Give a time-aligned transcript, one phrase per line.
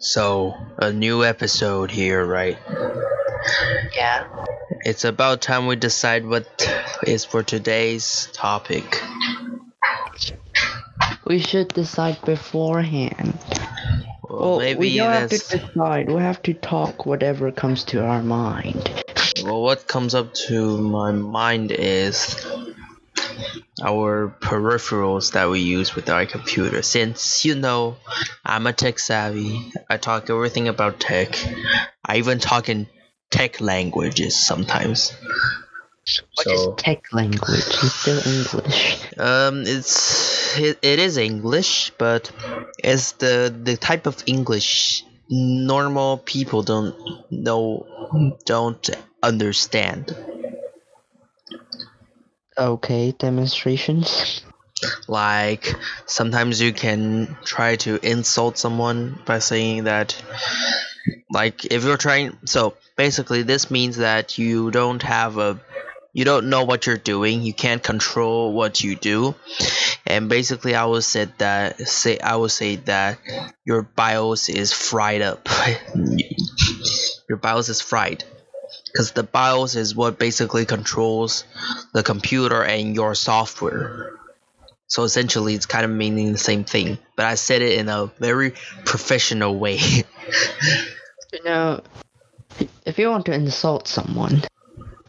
[0.00, 2.56] So, a new episode here, right?
[3.96, 4.26] Yeah.
[4.84, 6.46] It's about time we decide what
[7.02, 9.02] is for today's topic.
[11.26, 13.36] We should decide beforehand.
[14.22, 16.08] Well, Well, maybe we don't have to decide.
[16.08, 19.04] We have to talk whatever comes to our mind.
[19.42, 19.62] well.
[19.62, 22.36] What comes up to my mind is
[23.82, 26.82] our peripherals that we use with our computer.
[26.82, 27.96] Since you know,
[28.44, 29.72] I'm a tech savvy.
[29.88, 31.38] I talk everything about tech.
[32.04, 32.86] I even talk in
[33.30, 35.12] tech languages sometimes.
[36.34, 37.42] What is So- tech language?
[37.82, 38.98] It's still English.
[39.18, 42.30] Um, it's it, it is English, but
[42.82, 46.94] it's the the type of English normal people don't
[47.30, 47.86] know
[48.46, 48.88] don't
[49.22, 50.16] understand.
[52.58, 54.42] Okay, demonstrations.
[55.06, 55.74] Like
[56.06, 60.20] sometimes you can try to insult someone by saying that,
[61.30, 62.36] like if you're trying.
[62.44, 65.60] So basically, this means that you don't have a
[66.12, 69.34] you don't know what you're doing you can't control what you do
[70.06, 73.18] and basically i will say that say i will say that
[73.64, 75.48] your bios is fried up
[77.28, 78.24] your bios is fried
[78.92, 81.44] because the bios is what basically controls
[81.92, 84.12] the computer and your software
[84.86, 88.06] so essentially it's kind of meaning the same thing but i said it in a
[88.18, 88.52] very
[88.84, 89.78] professional way
[91.32, 91.82] You know,
[92.86, 94.42] if you want to insult someone,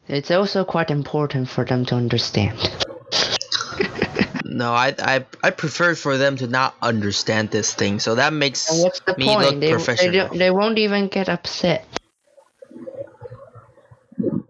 [0.07, 2.57] it's also quite important for them to understand.
[4.43, 8.69] no I, I i prefer for them to not understand this thing so that makes
[8.69, 9.61] And what's the me look point?
[9.61, 11.85] They, they, professional don't, they won't even get upset.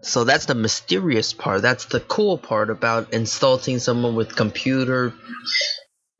[0.02, 1.62] So that's the mysterious part.
[1.62, 5.12] That's the cool part about insulting someone with computer,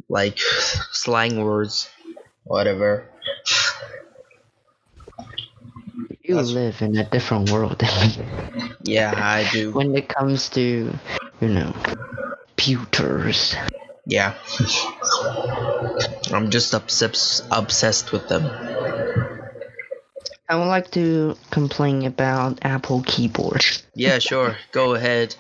[0.09, 0.39] like
[0.93, 1.89] slang words,
[2.45, 3.09] whatever.
[6.23, 8.09] You That's- live in a different world than
[8.55, 9.73] me Yeah, I do.
[9.73, 10.93] when it comes to,
[11.41, 11.75] you know,
[12.57, 13.57] computers.
[14.07, 14.35] Yeah.
[16.33, 18.45] I'm just obsessed obsessed with them.
[20.51, 23.65] I would like to complain about Apple keyboard.
[23.95, 24.57] Yeah, sure.
[24.73, 25.37] Go ahead.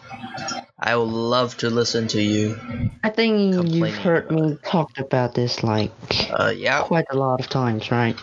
[0.78, 2.56] I would love to listen to you.
[3.02, 5.90] I think you've heard me talk about this like
[6.30, 6.82] Uh, yeah.
[6.84, 8.16] quite a lot of times, right?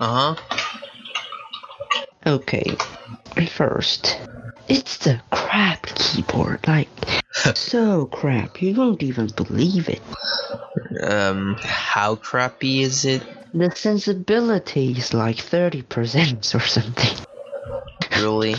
[0.00, 0.58] Uh huh.
[2.26, 2.74] Okay,
[3.50, 4.18] first,
[4.66, 6.66] it's the crap keyboard.
[6.66, 6.88] Like,
[7.54, 8.62] so crap.
[8.62, 10.00] You won't even believe it.
[11.02, 13.22] Um, how crappy is it?
[13.54, 17.16] The sensibility is like 30% or something.
[18.20, 18.56] Really?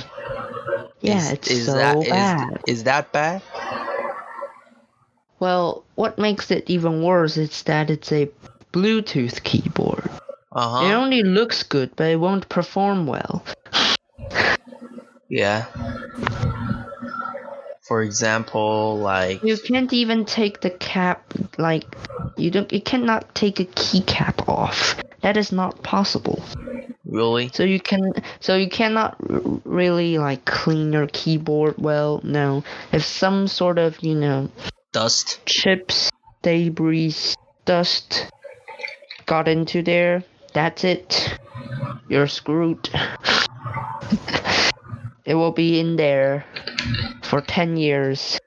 [1.02, 2.64] Yeah, Is- it's is so that, is- bad.
[2.68, 3.42] is that bad?
[5.40, 8.30] Well, what makes it even worse is that it's a
[8.72, 10.10] Bluetooth keyboard.
[10.54, 10.86] Uh huh.
[10.86, 13.44] It only looks good, but it won't perform well.
[15.28, 15.66] Yeah.
[17.88, 21.84] For example, like You can't even take the cap, like,
[22.36, 24.96] you don't, you cannot take a keycap off.
[25.22, 26.42] That is not possible.
[27.06, 27.50] really?
[27.54, 32.22] So you can, so you cannot r- really like clean your keyboard well.
[32.24, 34.50] No, if some sort of you know
[34.92, 35.46] Dust.
[35.46, 36.10] chips,
[36.42, 37.16] debris,
[37.66, 38.32] dust
[39.26, 41.38] got into there, that's it.
[42.10, 42.90] You're screwed.
[45.26, 46.46] it will be in there
[47.24, 48.40] for 10 years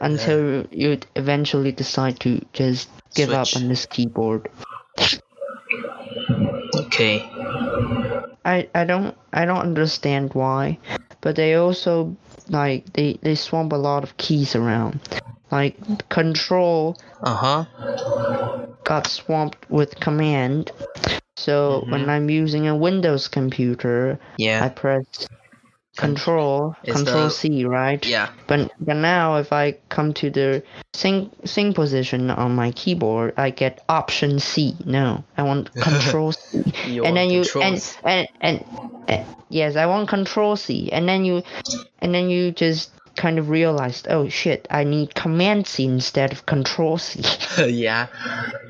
[0.00, 4.48] until you eventually decide to just give up on this keyboard.
[6.76, 7.22] Okay.
[8.44, 10.78] I, I don't I don't understand why,
[11.20, 12.16] but they also
[12.48, 15.00] like they they swamp a lot of keys around.
[15.50, 15.76] Like
[16.08, 17.64] control Uh huh.
[18.84, 20.70] got swamped with command.
[21.36, 21.92] So Mm-hmm.
[21.92, 24.64] when I'm using a Windows computer, yeah.
[24.64, 25.26] I press
[25.96, 28.04] control It's control the- C, right?
[28.06, 28.30] Yeah.
[28.46, 30.62] But but now if I come to the
[30.92, 34.76] sing sing position on my keyboard, I get option C.
[34.84, 36.62] No, I want control C.
[36.86, 38.64] You and then you and, and and
[39.08, 40.90] and yes, I want control C.
[40.92, 41.42] And then you
[42.00, 46.44] and then you just kind of realized, oh shit, I need command C instead of
[46.46, 47.22] control C.
[47.66, 48.06] yeah.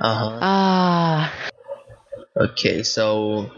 [0.01, 0.39] Uh huh.
[0.41, 1.35] ah,
[2.39, 3.51] Okay, so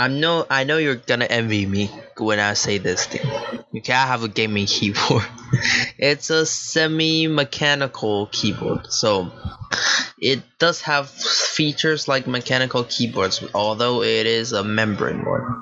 [0.00, 3.28] I know I know you're gonna envy me when I say this thing.
[3.76, 5.24] Okay, I have a gaming keyboard.
[5.98, 9.32] it's a semi-mechanical keyboard, so
[10.20, 15.60] it does have features like mechanical keyboards, although it is a membrane one.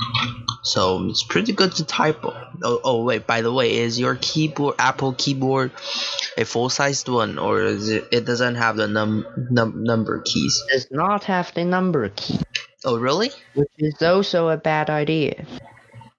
[0.62, 2.58] So it's pretty good to type on.
[2.62, 5.70] Oh, oh wait, by the way, is your keyboard Apple keyboard
[6.36, 8.08] a full-sized one, or is it?
[8.12, 10.62] It doesn't have the num, num number keys.
[10.70, 12.40] does not have the number key.
[12.86, 13.32] Oh, really?
[13.54, 15.44] which is also a bad idea.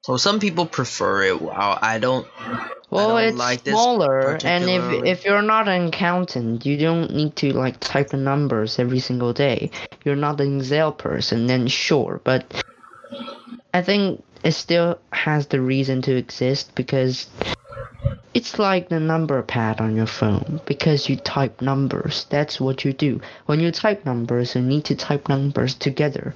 [0.08, 1.42] Well, some people prefer it.
[1.42, 2.28] Wow, I don't.
[2.90, 7.14] Well, don't it's like this smaller, and if if you're not an accountant, you don't
[7.14, 9.72] need to like type the numbers every single day.
[10.06, 12.64] You're not an Excel person, then sure, but
[13.74, 17.28] I think it still has the reason to exist because
[18.34, 22.26] it's like the number pad on your phone because you type numbers.
[22.30, 23.20] That's what you do.
[23.48, 26.34] When you type numbers, you need to type numbers together.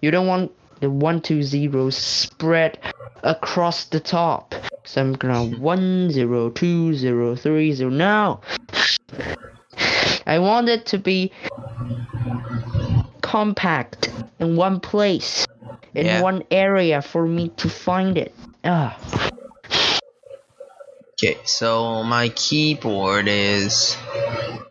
[0.00, 2.78] You don't want the one two zeros spread
[3.22, 4.54] across the top.
[4.84, 7.90] So I'm gonna one zero two zero three zero.
[7.90, 8.40] No,
[10.26, 11.32] I want it to be
[13.20, 15.46] compact in one place,
[15.94, 16.22] in Yeah.
[16.22, 18.34] one area for me to find it.
[18.64, 18.96] Ah,
[21.22, 23.94] Okay, so my keyboard is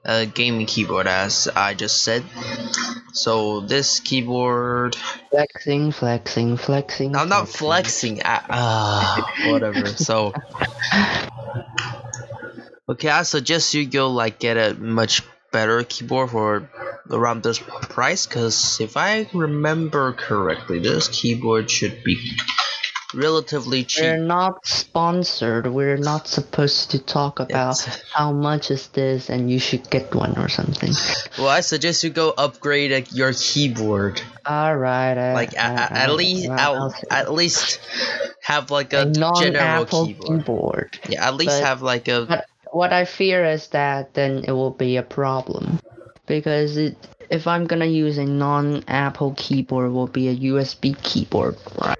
[0.03, 2.23] a gaming keyboard, as I just said.
[3.13, 4.95] So this keyboard,
[5.29, 7.15] flexing, flexing, flexing.
[7.15, 8.21] I'm not flexing.
[8.25, 9.85] Ah, uh, whatever.
[10.09, 10.33] So,
[12.89, 16.71] okay, I suggest you go like get a much better keyboard for
[17.11, 22.17] around this price, cause if I remember correctly, this keyboard should be
[23.13, 24.03] relatively cheap.
[24.03, 25.67] We're not sponsored.
[25.67, 30.13] We're not supposed to talk about It's- how much is this and you should get
[30.13, 30.93] one or something.
[31.37, 34.21] Well, I suggest you go upgrade uh, your keyboard.
[34.45, 35.17] All right.
[35.17, 37.79] I, Like I, at, I- at least I'll- at, at least
[38.41, 40.27] have like a a, general keyboard.
[40.39, 40.99] keyboard.
[41.09, 44.51] Yeah, at least but- have like a But what I fear is that then it
[44.51, 45.79] will be a problem
[46.27, 46.95] because it,
[47.31, 51.97] if I'm gonna use a non-Apple keyboard, it will be a USB keyboard, right?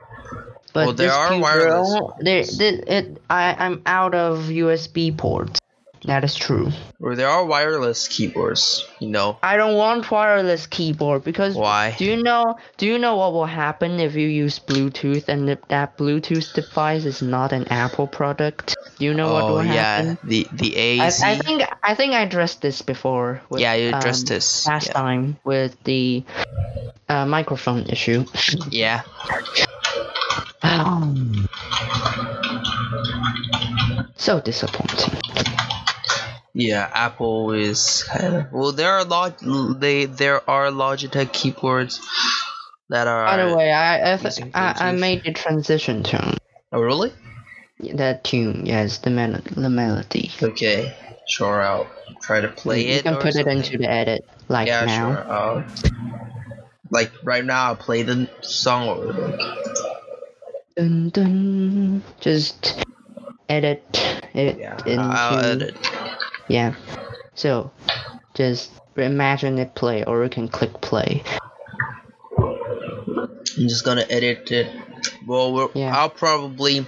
[0.74, 2.00] But Well, there are wireless.
[2.20, 5.60] There, there, it, I, I'm out of USB ports.
[6.06, 6.72] That is true.
[7.02, 8.88] or there are wireless keyboards.
[9.00, 11.94] You know I don't want wireless keyboard because why?
[11.98, 15.98] do you know do you know what will happen if you use Bluetooth and that
[15.98, 18.78] Bluetooth device is not an Apple product?
[18.98, 20.18] Do you know what oh will yeah, happen?
[20.24, 23.42] the the I, I think I think I addressed this before.
[23.50, 24.68] With, yeah, you addressed um, this.
[24.68, 24.94] last Yeah.
[24.94, 26.24] time with the
[27.10, 28.26] uh, microphone issue.
[28.70, 29.02] yeah.
[34.16, 35.20] so disappointing.
[36.54, 38.72] Yeah, Apple is kind of well.
[38.72, 39.40] There are log
[39.80, 42.02] they there are Logitech keyboards
[42.90, 43.26] that are.
[43.26, 46.38] By the way, I I, th- I, I made the transition tune.
[46.72, 47.14] oh really?
[47.94, 50.32] That tune, yes, the mel- the melody.
[50.42, 50.98] Okay,
[51.28, 51.62] sure.
[51.62, 51.88] I'll
[52.22, 53.04] try to play you it.
[53.04, 55.16] can or put it into the edit, like yeah, now.
[55.16, 55.34] sure.
[55.34, 56.20] Um,
[56.92, 59.38] like right now, I'll play the song
[60.76, 62.86] Dun, dun, just
[63.50, 63.84] edit
[64.34, 64.78] it yeah.
[64.86, 65.76] into I'll edit.
[66.48, 66.76] yeah.
[67.36, 67.72] So
[68.34, 71.24] just imagine it play, or you can click play.
[72.38, 74.72] I'm just gonna edit it.
[75.28, 75.96] Well, we're, Yeah.
[75.96, 76.86] I'll probably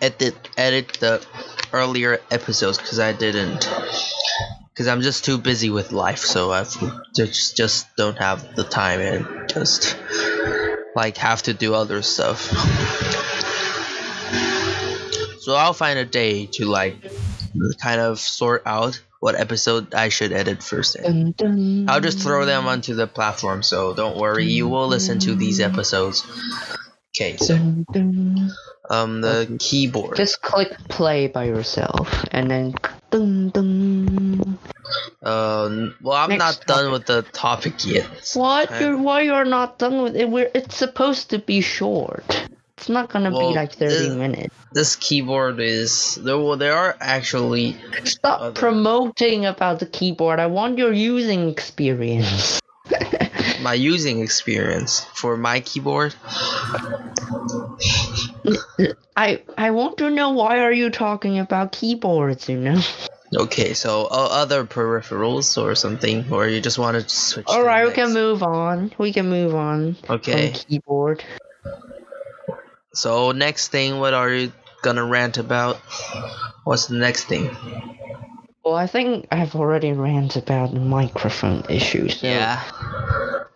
[0.00, 1.24] edit edit the
[1.72, 3.68] earlier episodes because I didn't.
[4.72, 6.64] Because I'm just too busy with life, so I
[7.14, 9.96] just just don't have the time and just
[11.00, 12.44] like have to do other stuff.
[15.40, 16.94] So I'll find a day to like
[17.80, 20.98] kind of sort out what episode I should edit first.
[21.02, 25.18] Dun, dun, I'll just throw them onto the platform, so don't worry, you will listen
[25.20, 26.26] to these episodes.
[27.16, 27.56] Okay, so
[28.90, 30.16] um the keyboard.
[30.16, 32.74] Just click play by yourself, and then
[33.10, 34.58] dun, dun.
[35.22, 38.06] Um, well, I'm Next not done with the topic yet.
[38.34, 38.70] What?
[38.70, 40.28] I- You're why you're not done with it?
[40.30, 42.48] We're, it's supposed to be short.
[42.78, 44.54] It's not gonna Well, be like thirty the- minutes.
[44.72, 46.38] This keyboard is there.
[46.38, 50.40] Well, there are actually Stop other- promoting about the keyboard.
[50.40, 52.58] I want your using experience.
[53.60, 56.14] my using experience for my keyboard.
[59.16, 62.48] I I want to know why are you talking about keyboards?
[62.48, 62.80] You know.
[63.34, 67.46] Okay, so uh, other peripherals or something, or you just want to switch.
[67.48, 68.92] All right, we can move on.
[68.98, 71.22] We can move on Okay, keyboard.
[72.92, 75.76] so next thing, what are you gonna rant about?
[76.64, 77.48] What's the next thing?
[78.64, 82.20] Well, I think I've already rant about microphone issues.
[82.20, 82.60] So, Yeah,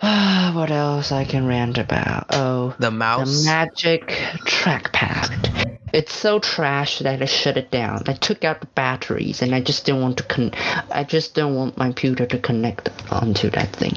[0.54, 2.26] what else I can rant about?
[2.30, 3.42] Oh, the mouse.
[3.44, 4.06] the magic
[4.46, 5.78] trackpad.
[5.92, 8.02] It's so trash that I shut it down.
[8.08, 10.50] I took out the batteries, and I just didn't want to con.
[10.90, 13.92] I just don't want my computer to connect onto that thing.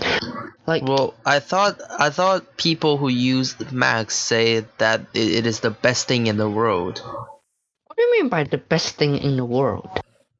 [0.67, 5.61] Like, Well, I thought I thought people who use Macs say that it, it is
[5.61, 6.99] the best thing in the world.
[7.01, 9.89] what do you mean by the best thing in the world?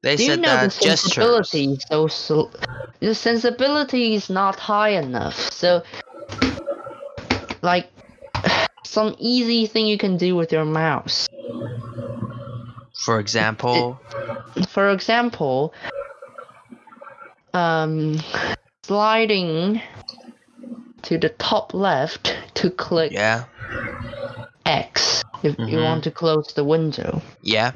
[0.04, 1.50] They Do you know the that gestures.
[1.52, 2.52] sensibility so, so
[3.00, 5.36] the sensibility is not high enough.
[5.36, 5.84] So
[7.62, 7.90] like
[8.86, 11.28] some easy thing you can do with your mouse.
[13.06, 14.00] For example,
[14.70, 15.74] For example,
[17.54, 18.18] um,
[18.84, 19.82] sliding
[21.04, 23.46] to the top left to click yeah,
[24.66, 25.84] X if you Mhm.
[25.84, 27.22] want to close the window.
[27.42, 27.72] yeah,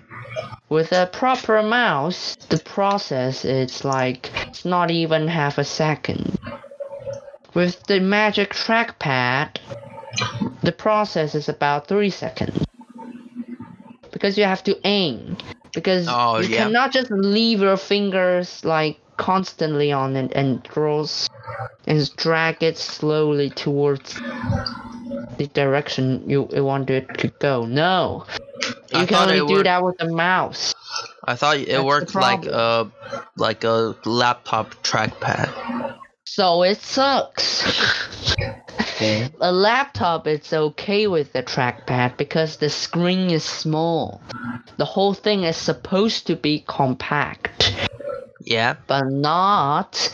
[0.70, 6.38] With a proper mouse, the process is like it's not even half a second.
[7.54, 9.58] With the magic trackpad,
[10.64, 12.64] the process is about three seconds.
[14.12, 15.38] Because you have to aim.
[15.74, 16.66] Because Oh, you yeah.
[16.66, 21.28] cannot just leave your fingers like constantly on it and draws
[21.86, 24.22] and drag it slowly towards
[25.38, 27.66] the direction you, you want it to go.
[27.66, 28.26] No.
[29.02, 30.74] I can only do worked- that with the mouse.
[31.24, 32.92] I thought it the worked like a
[33.38, 35.96] like a laptop trackpad.
[36.26, 37.64] So it sucks.
[38.80, 39.30] Okay.
[39.42, 44.22] a laptop it's okay with the trackpad because the screen is small.
[44.78, 47.74] The whole thing is supposed to be compact,
[48.44, 50.10] Yeah, but not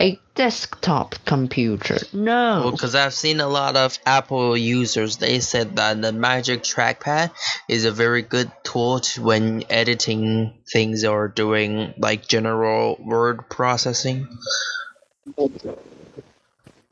[0.00, 1.98] a desktop computer.
[2.12, 2.70] No.
[2.70, 5.16] because I've seen a lot of Apple users.
[5.16, 7.30] They said that the Magic Trackpad
[7.68, 14.28] is a very good tool to, when editing things or doing like general word processing.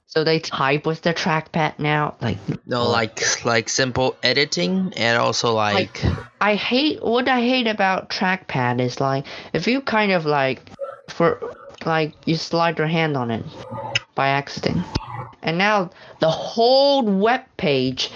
[0.09, 2.17] So they type with the trackpad now.
[2.23, 6.03] Like No, like like simple editing and also like,
[6.41, 10.63] I hate what I hate about trackpad is like if you kind of like
[11.11, 11.55] for
[11.87, 13.45] like you slide your hand on it
[14.15, 14.85] by accident.
[15.43, 15.91] And now
[16.21, 18.11] the whole web page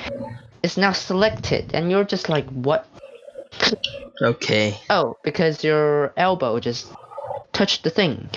[0.63, 2.87] is now selected and you're just like what?
[4.23, 4.77] okay.
[4.91, 6.93] Oh, because your elbow just
[7.53, 8.29] touched the thing.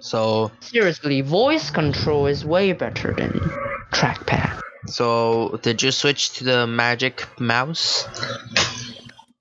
[0.00, 3.32] So Seriously, voice control is way better than
[3.92, 4.60] trackpad.
[4.86, 8.06] so did you switch to the Magic Mouse?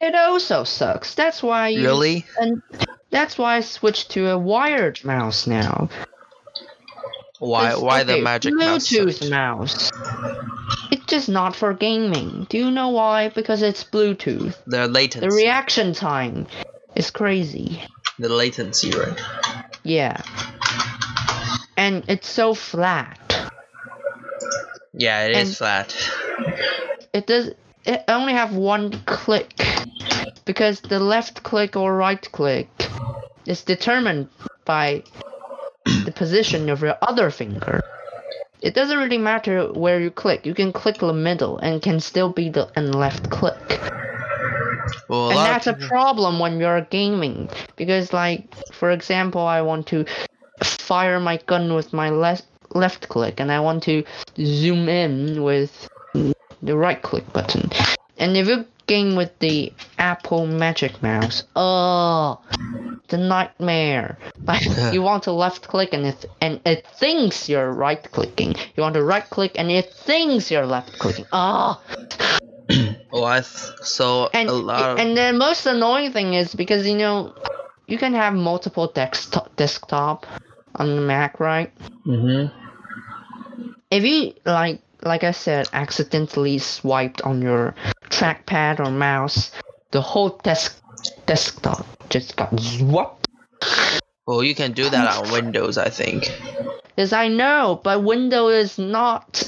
[0.02, 1.16] It also sucks.
[1.16, 2.26] That's why use- Really?
[2.40, 2.62] and
[3.10, 5.90] that's why I switched to a wired mouse now.
[7.40, 8.90] Why It's- why the Magic Mouse?
[8.90, 9.30] Bluetooth sucked?
[9.32, 9.92] mouse.
[10.92, 12.48] It's just not for gaming.
[12.50, 13.30] Do you know why?
[13.30, 14.56] Because it's Bluetooth.
[14.66, 15.28] The latency.
[15.28, 16.48] The reaction time
[16.96, 17.84] is crazy.
[18.20, 19.16] the latency, right?
[19.84, 20.18] Yeah.
[21.78, 23.20] And it's so flat.
[24.94, 25.96] Yeah, it is And- flat.
[27.14, 27.52] It does
[27.86, 29.54] it only have one click
[30.46, 32.68] because the left click or right click
[33.48, 34.28] is determined
[34.66, 35.02] by
[36.06, 37.82] the position of your other finger.
[38.62, 40.46] It doesn't really matter where you click.
[40.46, 43.80] You can click the middle and can still be the and left click.
[45.08, 50.06] Well, and that's a problem when you're gaming because like for example i want to
[50.64, 54.04] fire my gun with my left left click and i want to
[54.38, 55.90] zoom in with
[56.62, 57.70] the right click button
[58.18, 62.40] and if you game with the apple magic mouse oh
[63.08, 64.18] the nightmare.
[64.46, 68.56] Like you want to left click and it and it thinks you're right clicking.
[68.76, 71.26] You want to right click and it thinks you're left clicking.
[71.34, 71.82] Oh
[73.12, 76.86] Well, I th- so and a lot of and the most annoying thing is because
[76.86, 77.34] you know
[77.88, 80.26] you can have multiple desktop desktop
[80.76, 81.72] on the Mac, right?
[82.06, 82.52] Mhm.
[83.90, 87.74] If you like like I said, accidentally swiped on your
[88.10, 89.52] trackpad or mouse,
[89.92, 90.82] the whole desk
[91.28, 93.28] desktop just got swapped.
[94.26, 96.32] Well, you can do that on Windows, I think.
[96.98, 99.44] Yes, I know, but Windows is not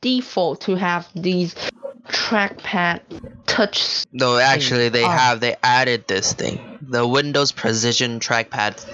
[0.00, 1.54] default to have these
[2.08, 3.00] trackpad
[3.46, 8.84] touch No, actually, they have they added this thing, the Windows Precision Trackpad.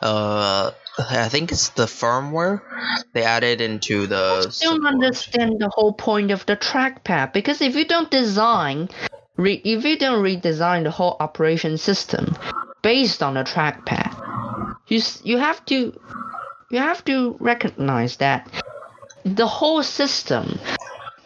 [0.00, 2.62] Uh, I think it's the firmware
[3.12, 4.16] they added into the.
[4.16, 4.84] I don't support.
[4.84, 8.88] understand the whole point of the trackpad because if you don't design,
[9.36, 12.34] re- if you don't redesign the whole operation system
[12.82, 14.14] based on a trackpad,
[14.88, 15.92] you s- you have to
[16.70, 18.48] you have to recognize that
[19.24, 20.58] the whole system,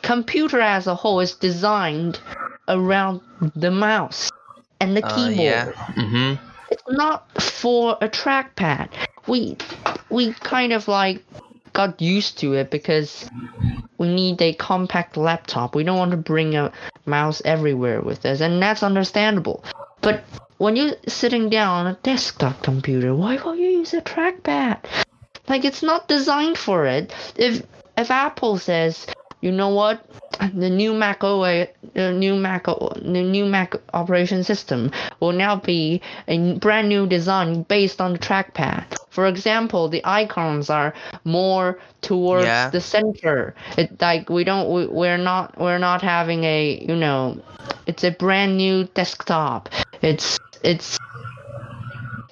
[0.03, 2.21] computer as a whole, is designed
[2.69, 3.21] around
[3.57, 4.31] the mouse
[4.81, 5.37] and the Uh, keyboard.
[5.39, 5.73] yeah.
[5.97, 6.45] Mm-hmm.
[6.71, 8.89] It's not for a trackpad.
[9.27, 9.57] We
[10.11, 11.25] we kind of like
[11.73, 13.29] got used to it because
[13.99, 15.75] we need a compact laptop.
[15.75, 16.73] We don't want to bring a
[17.09, 19.65] mouse everywhere with us, and that's understandable.
[20.01, 20.25] But
[20.59, 24.85] when you're sitting down on a desktop computer, why won't you use a trackpad?
[25.49, 27.13] Like it's not designed for it.
[27.37, 27.63] If
[27.97, 29.07] if Apple says,
[29.41, 30.05] you know what,
[30.55, 34.91] the new Mac OS, the new Mac, the new Mac operation system
[35.21, 38.85] will now be a brand new design based on the trackpad.
[39.11, 42.71] for example, the icons are more towards Yeah.
[42.71, 43.55] the center.
[43.77, 47.39] It like we don't we, we're not we're not having a you know,
[47.87, 49.69] it's a brand new desktop.
[50.03, 50.99] It's it's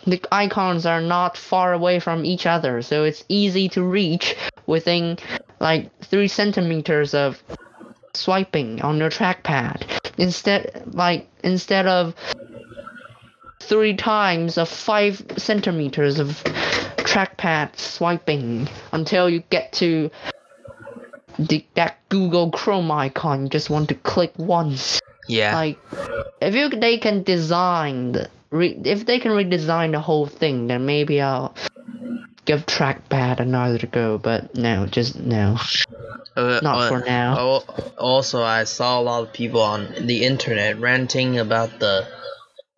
[0.07, 4.37] the icons are not far away from each other, so it's easy to reach
[4.67, 5.19] within
[5.61, 7.43] like three centimeters of
[8.15, 9.85] swiping on your trackpad.
[10.19, 12.15] Instead, like instead of
[13.61, 16.43] three times of five centimeters of
[16.99, 20.11] trackpad swiping until you get to
[21.39, 23.45] the, that Google Chrome icon.
[23.45, 25.01] You just want to click once.
[25.29, 25.55] Yeah.
[25.55, 25.79] Like,
[26.41, 30.87] if you they can design the re, if they can redesign the whole thing, then
[30.87, 31.55] maybe I'll
[32.47, 34.17] give trackpad another go.
[34.19, 35.57] But no, just no.
[36.37, 37.63] Uh, Not uh, for now.
[37.99, 42.07] Also, I saw a lot of people on the internet ranting about the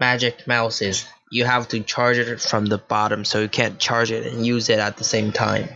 [0.01, 1.07] magic mouses.
[1.31, 4.69] You have to charge it from the bottom, so you can't charge it and use
[4.71, 5.69] it at the same time.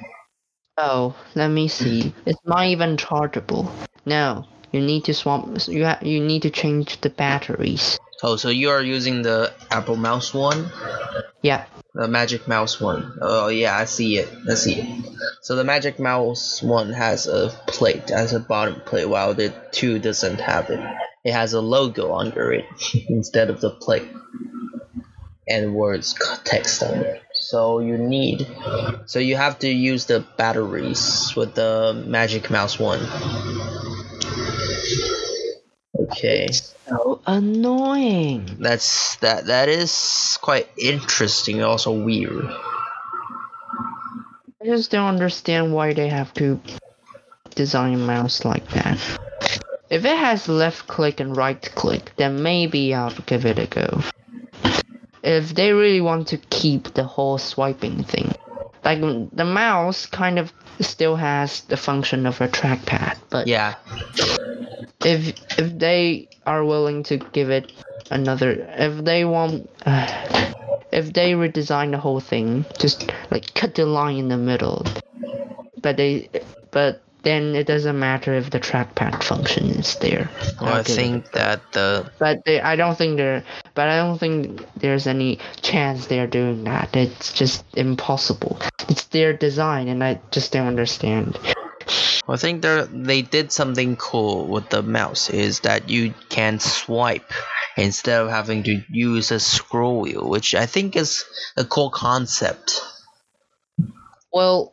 [0.78, 2.14] Oh, let me see.
[2.24, 3.70] It's not even chargeable.
[4.06, 5.46] No, you need to swap.
[5.68, 7.98] You ha- you need to change the batteries.
[8.22, 10.70] Oh, so you are using the Apple Mouse one,
[11.42, 11.64] Yeah.
[11.94, 13.18] the Magic Mouse one.
[13.20, 14.28] Oh yeah, I see it.
[14.48, 14.86] I see it.
[15.42, 19.98] So the Magic Mouse one has a plate as a bottom plate, while the two
[19.98, 20.80] doesn't have it.
[21.24, 22.64] It has a logo under it
[23.08, 24.08] instead of the plate,
[25.48, 26.14] and words
[26.44, 27.22] text on it.
[27.34, 28.46] So you need,
[29.06, 33.00] so you have to use the batteries with the Magic Mouse one.
[36.12, 36.48] Okay.
[36.88, 38.56] So annoying.
[38.60, 42.44] That's that that is quite interesting also weird.
[44.60, 46.60] I just don't understand why they have to
[47.54, 48.98] design a mouse like that.
[49.90, 54.00] If it has left click and right click, then maybe I'll give it a go.
[55.22, 58.32] If they really want to keep the whole swiping thing,
[58.84, 63.74] like the mouse kind of still has the function of a trackpad, but Yeah.
[65.04, 67.72] If if they are willing to give it
[68.10, 69.68] another if they want
[70.92, 74.84] if they redesign the whole thing just like cut the line in the middle.
[75.80, 76.28] But they
[76.70, 80.28] but then it doesn't matter if the trackpad function is there.
[80.60, 84.64] Well, it- think that the but they, I don't think there but I don't think
[84.76, 86.94] there's any chance they're doing that.
[86.94, 88.58] It's just impossible.
[88.88, 91.38] It's their design and I just don't understand
[92.28, 97.32] I think they they did something cool with the mouse is that you can swipe
[97.76, 101.24] instead of having to use a scroll wheel, which I think is
[101.56, 102.80] a cool concept.
[104.32, 104.72] Well,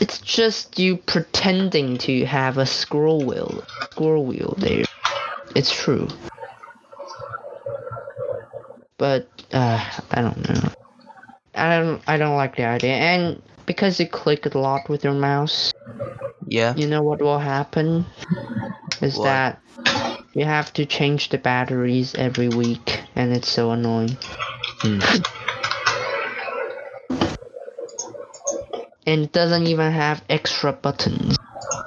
[0.00, 4.84] it's just you pretending to have a scroll wheel, scroll wheel there.
[5.54, 6.08] It's true.
[8.96, 10.70] But uh, I don't know.
[11.54, 12.02] I don't.
[12.06, 15.72] I don't like the idea, and because you click a lot with your mouse,
[16.48, 16.74] Yeah.
[16.74, 18.06] you know what will happen
[19.02, 19.24] is What?
[19.24, 19.60] that
[20.32, 24.16] you have to change the batteries every week, and it's so annoying.
[24.80, 25.00] Hmm.
[29.06, 31.36] and it doesn't even have extra buttons,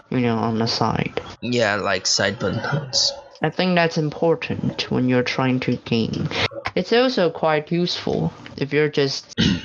[0.10, 1.22] you know, on the side.
[1.42, 3.12] Yeah, like side buttons.
[3.44, 6.30] I think that's important when you're trying to game.
[6.76, 9.34] It's also quite useful if you're just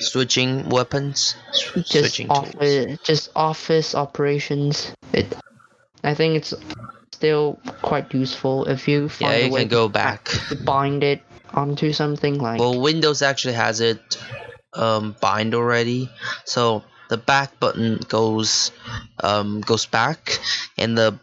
[0.00, 1.36] Switching weapons.
[1.74, 2.38] just Switching tools.
[2.54, 4.92] office just office operations.
[5.12, 5.34] It,
[6.04, 6.54] I think it's
[7.12, 10.24] still quite useful if you find Yeah, a you way can go back.
[10.48, 11.22] to bind it
[11.54, 14.18] onto something like Well, Windows actually has it
[14.74, 16.10] um, bind already,
[16.44, 18.70] so the back button goes
[19.22, 20.38] um, goes back,
[20.76, 21.18] and the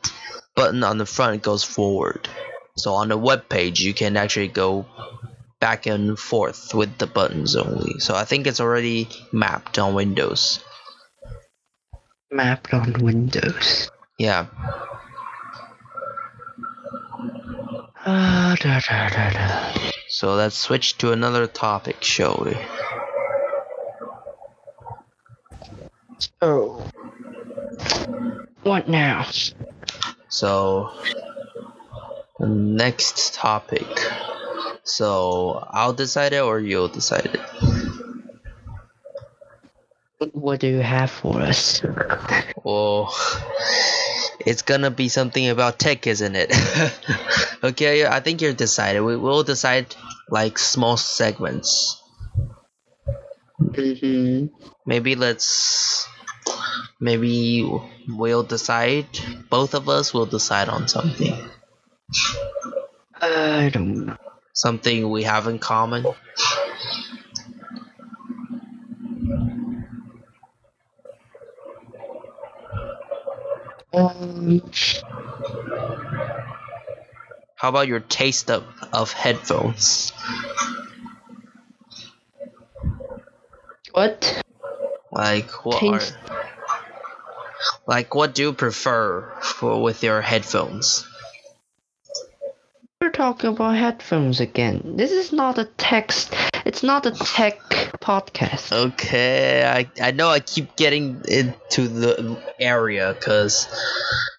[0.56, 2.28] button on the front goes forward.
[2.78, 4.86] So on the web page, you can actually go
[5.64, 7.98] back and forth with the buttons only.
[8.00, 10.60] So I think it's already mapped on Windows.
[12.30, 13.90] mapped on Windows.
[14.20, 14.48] Yeah.
[18.06, 19.74] Ah, da, da, da.
[20.10, 22.58] So let's switch to another topic, shall we?
[26.42, 26.86] Oh.
[28.64, 29.26] What now?
[30.28, 30.92] So,
[32.38, 33.88] the next topic.
[34.84, 37.42] So, I'll decide it or you'll decide it.
[40.32, 41.82] What do you have for us?
[42.64, 43.14] Well,
[44.40, 46.52] it's gonna be something about tech, isn't it?
[47.64, 49.02] okay, I think you're decided.
[49.02, 49.96] We will decide
[50.30, 52.02] like small segments.
[53.58, 54.48] hmm
[54.86, 56.08] Maybe let's.
[57.00, 57.70] Maybe
[58.08, 59.08] we'll decide.
[59.50, 61.36] Both of us will decide on something.
[63.22, 64.18] I don't know
[64.54, 66.06] something we have in common?
[73.94, 74.62] Um,
[77.56, 80.12] How about your taste of, of headphones?
[83.92, 84.44] What?
[85.12, 86.18] Like what taste.
[86.30, 86.44] are
[87.86, 91.06] like what do you prefer for with your headphones?
[93.04, 94.94] We're talking about headphones again.
[94.96, 96.34] This is not a text.
[96.66, 97.60] It's not a tech
[98.00, 98.72] podcast.
[98.72, 103.68] Okay, I I know I keep getting into the area cuz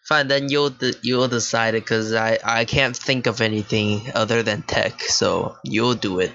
[0.08, 4.42] fine then you'll de- you'll decide it cuz I I can't think of anything other
[4.42, 5.02] than tech.
[5.02, 6.32] So you'll do it.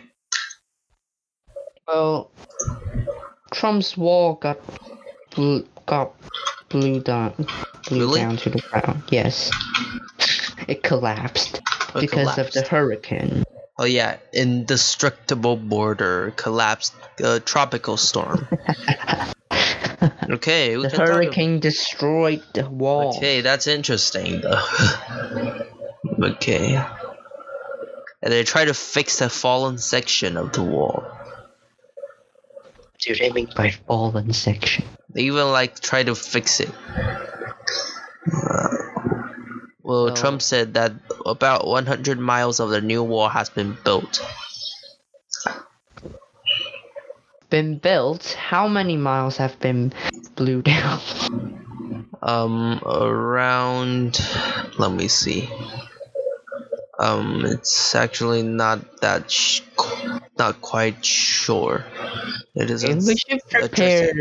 [1.88, 2.30] Well,
[3.52, 4.60] Trump's wall got
[5.32, 6.14] blew, got
[6.70, 7.34] blew down,
[7.88, 8.22] blew Really?
[8.22, 9.02] down to the ground.
[9.10, 9.50] Yes,
[10.68, 11.60] it collapsed
[11.94, 13.44] Because of the hurricane.
[13.78, 18.48] Oh yeah, indestructible border collapsed uh, tropical storm.
[20.30, 23.18] Okay, we The can talk ab- hurricane destroyed the wall.
[23.18, 24.64] Okay, that's interesting though.
[26.24, 26.76] okay.
[28.22, 31.04] And they try to fix the fallen section of the wall.
[33.00, 34.86] Do they mean by fallen section?
[35.10, 36.70] They even like try to fix it.
[38.32, 38.78] Uh,
[39.90, 40.16] well, Oh.
[40.16, 40.94] Trump said that
[41.26, 44.22] about 100 miles of the new wall has been built.
[47.50, 48.38] Been built.
[48.38, 49.92] How many miles have been
[50.36, 51.00] blew down?
[52.22, 54.20] Um, around.
[54.78, 55.50] Let me see.
[57.00, 59.32] Um, it's actually not that.
[59.32, 59.62] Sh-
[60.38, 61.84] not quite sure.
[62.54, 62.84] It is.
[62.84, 64.14] And we should prepare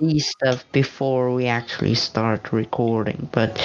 [0.00, 3.60] these stuff before we actually start recording, but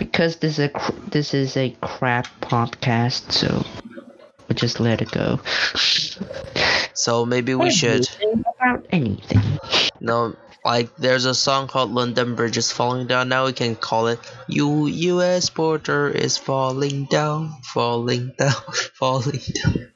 [0.00, 3.64] because this is a cr- this is a crap podcast, so
[4.48, 5.38] we'll just let it go.
[6.94, 8.08] So maybe we should.
[8.56, 9.42] About anything.
[10.00, 10.34] No,
[10.64, 13.28] like there's a song called London Bridge is falling down.
[13.28, 15.50] Now we can call it U U.S.
[15.50, 18.56] border is falling down, falling down,
[18.98, 19.92] falling down.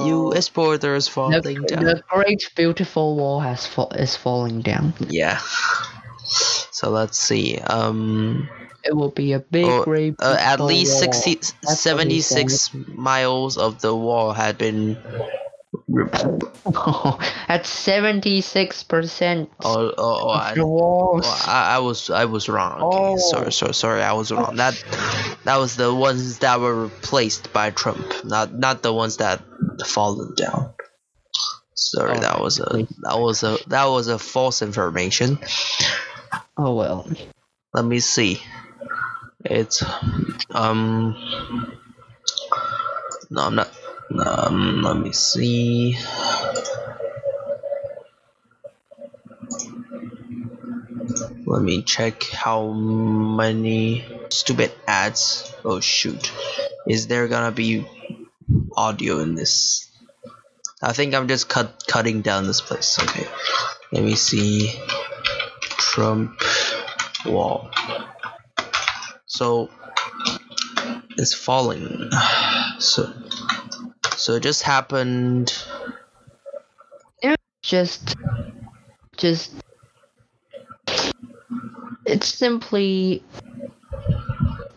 [0.08, 0.48] U.S.
[0.48, 1.84] border is The, falling down.
[1.84, 4.94] the great beautiful wall has fa- is falling down.
[5.08, 5.38] Yeah.
[6.82, 7.58] So let's see.
[7.58, 8.48] Um,
[8.82, 11.12] It will be a big Oh, great uh, at least wall.
[11.12, 14.98] 60, 76 miles of the wall had been.
[17.48, 21.22] At seventy six percent Oh, oh, oh, I, the walls.
[21.22, 22.82] Well, I, I was I was wrong.
[22.82, 23.16] Okay, Oh.
[23.30, 24.02] sorry, sorry, sorry.
[24.02, 24.56] I was wrong.
[24.56, 24.74] That
[25.44, 29.40] that was the ones that were replaced by Trump, not not the ones that
[29.86, 30.74] fallen down.
[31.74, 35.38] Sorry, Oh, that was a that was a that was a false information.
[36.56, 37.08] Oh well.
[37.72, 38.40] Let me see.
[39.44, 39.82] It's
[40.50, 41.16] um.
[43.30, 43.70] No, I'm not.
[44.18, 45.96] Um, let me see.
[51.46, 55.52] Let me check how many stupid ads.
[55.64, 56.30] Oh shoot.
[56.86, 57.86] Is there gonna be
[58.76, 59.88] audio in this?
[60.82, 62.98] I think I'm just cut cutting down this place.
[62.98, 63.26] Okay.
[63.92, 64.78] Let me see.
[65.92, 66.40] Trump
[67.26, 67.70] wall.
[69.26, 69.68] So
[71.18, 72.10] it's falling.
[72.78, 73.12] So
[74.16, 75.52] so it just happened.
[77.20, 78.16] It just
[79.18, 79.52] just
[82.06, 83.22] it's simply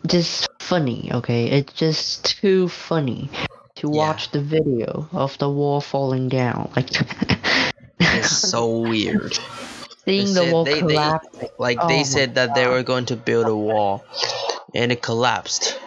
[0.06, 3.30] just funny okay it's just too funny
[3.76, 3.98] to Yeah.
[4.00, 6.90] watch the video of the wall falling down like
[8.00, 9.40] It's so weird.
[10.06, 13.06] Seeing They the said wall they- they- Like Oh they said that they were going
[13.08, 14.04] to build a wall,
[14.74, 15.80] and it collapsed.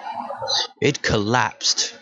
[0.80, 1.94] It collapsed.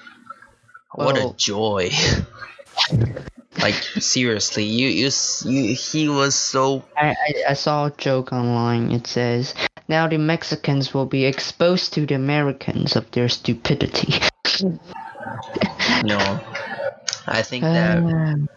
[0.94, 1.90] What a joy!
[3.60, 5.10] like seriously, you you
[5.44, 9.54] you he was so I, I, I saw a joke online it says
[9.88, 14.12] now the mexicans will be exposed to the americans of their stupidity
[16.04, 16.40] no.
[17.26, 18.48] I think that Um,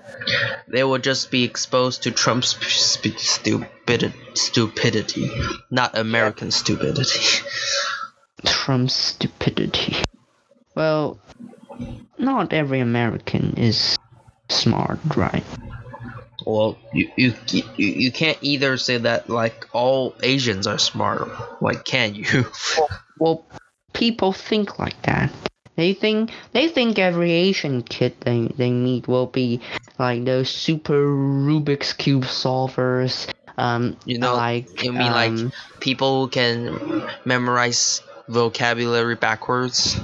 [0.68, 5.32] they will just be exposed to Trump's sp- stupid stupidity,
[5.72, 7.44] not American stupidity.
[8.46, 9.96] Trump's stupidity.
[10.76, 11.20] Well,
[12.18, 13.98] not every American is
[14.50, 15.44] smart, right?
[16.46, 21.30] Well, you, you you you can't either say that like all Asians are smart.
[21.62, 22.46] Like, can you?
[23.20, 23.46] Well,
[23.92, 25.30] people think like that.
[25.76, 29.62] They think they think every Asian kid they they meet will be
[29.98, 33.32] like those super Rubik's cube solvers.
[33.58, 40.00] Um, You know, like you mean like um, people who can memorize vocabulary backwards?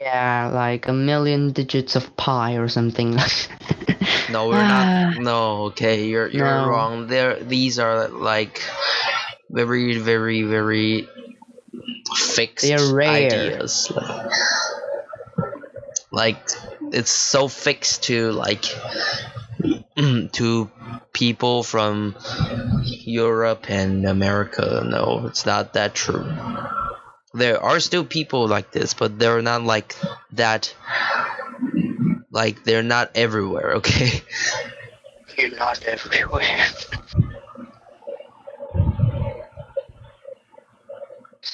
[0.00, 3.16] yeah, like a million digits of pi or something.
[4.30, 5.16] No, we're not.
[5.20, 6.68] No, okay, you're you're No.
[6.68, 7.06] wrong.
[7.06, 8.60] There, these are like
[9.50, 11.08] very, very, very
[12.14, 13.32] fixed They're rare.
[13.32, 13.90] ideas.
[16.16, 18.64] Like, like it's so fixed to like
[20.32, 20.70] to
[21.12, 22.16] people from
[22.84, 24.82] Europe and America.
[24.82, 26.24] No, it's not that true.
[27.34, 29.94] There are still people like this, but they're not like
[30.32, 30.74] that.
[32.30, 33.74] Like they're not everywhere.
[33.84, 34.22] Okay.
[35.36, 36.64] You're not everywhere.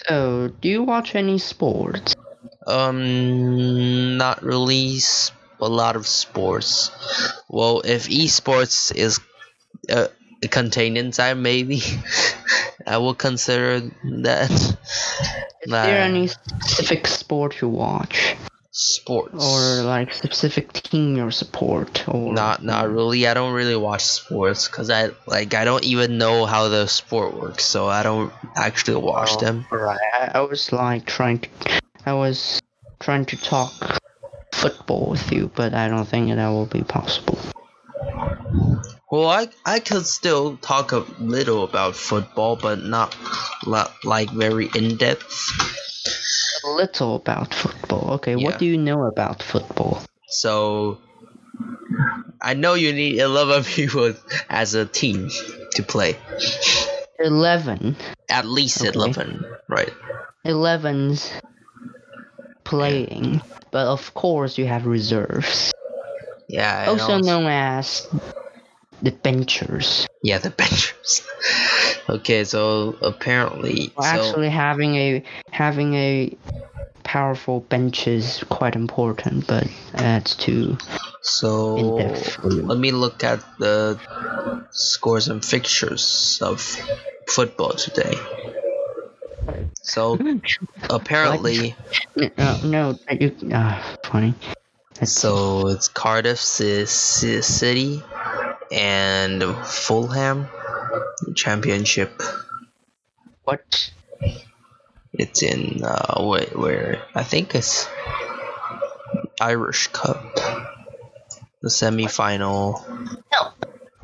[0.08, 2.14] So, do you watch any sports?
[2.66, 4.98] Um, not really
[5.60, 6.90] a lot of sports.
[7.48, 9.20] Well, if esports is
[9.90, 10.08] uh,
[10.50, 11.82] contained inside, maybe
[12.86, 13.80] I will consider
[14.20, 14.50] that.
[15.62, 18.36] Is there any specific sport you watch?
[18.72, 22.08] sports Or like specific team you support?
[22.08, 23.26] Or not not really.
[23.26, 27.34] I don't really watch sports because I like I don't even know how the sport
[27.36, 29.66] works, so I don't actually watch Oh, them.
[29.70, 29.98] Right.
[30.14, 31.48] I, I was like trying to,
[32.04, 32.60] I was
[33.00, 33.72] trying to talk
[34.52, 37.38] football with you, but I don't think that will be possible.
[39.10, 43.14] Well, I I could still talk a little about football, but not
[44.04, 45.50] like very in depth.
[46.64, 48.14] A little about football.
[48.14, 48.44] Okay, Yeah.
[48.44, 50.02] what do you know about football?
[50.28, 50.98] So
[52.40, 54.14] I know you need eleven people
[54.48, 55.28] as a team
[55.74, 56.16] to play.
[57.18, 57.96] Eleven.
[58.30, 58.88] At least Okay.
[58.90, 59.92] eleven, right?
[60.46, 61.30] 11's
[62.78, 65.72] playing, but of course you have reserves,
[66.48, 66.86] Yeah.
[66.88, 68.08] also known as
[69.02, 70.06] the benchers.
[70.22, 71.22] Yeah, the benchers.
[72.08, 76.36] okay, so apparently, Well, so actually, having a having a
[77.04, 80.78] powerful bench is quite important, but that's too
[81.22, 81.74] so
[82.42, 83.98] let me look at the
[84.70, 86.60] scores and fixtures of
[87.28, 88.14] football today.
[89.92, 90.18] So
[90.88, 91.76] apparently,
[92.16, 93.36] No, no, you.
[93.52, 94.34] Ah, funny.
[94.94, 98.02] That's so it's Cardiff Ci- Ci- City
[98.70, 100.48] and Fulham
[101.34, 102.22] Championship.
[103.44, 103.90] what?
[105.12, 107.86] It's in uh, where, where I think it's
[109.42, 110.24] Irish Cup,
[111.60, 112.82] the semi-final.
[112.88, 113.50] No,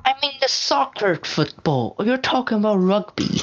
[0.05, 1.97] I mean the soccer football.
[2.05, 3.41] You're talking about rugby.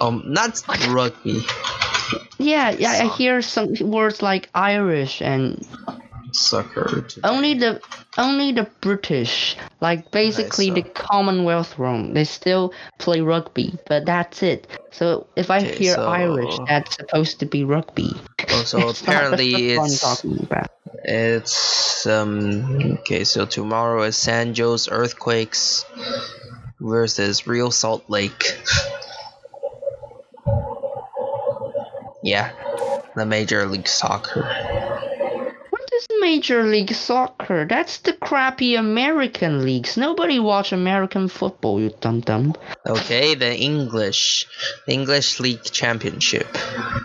[0.00, 1.40] Um, not rugby,
[2.38, 2.90] Yeah, yeah.
[3.04, 5.66] I hear some words like Irish and
[6.32, 7.06] soccer.
[7.24, 7.80] only the
[8.18, 14.42] only the British, like basically so- the Commonwealth room, they still play rugby, but that's
[14.42, 14.66] it.
[14.92, 18.12] So if I Okay, hear so- Irish, that's supposed to be rugby.
[18.50, 20.22] Oh, so apparently it's
[21.04, 23.24] it's um okay.
[23.24, 25.84] So tomorrow is San Jose Earthquakes
[26.80, 28.58] versus Real Salt Lake.
[32.26, 32.50] Yeah,
[33.14, 34.42] the Major League Soccer.
[35.70, 37.66] What is Major League Soccer?
[37.68, 39.96] That's the crappy American leagues.
[39.96, 42.54] Nobody watch American football, you dum dum.
[42.84, 44.48] Okay, the English,
[44.88, 46.48] the English League Championship,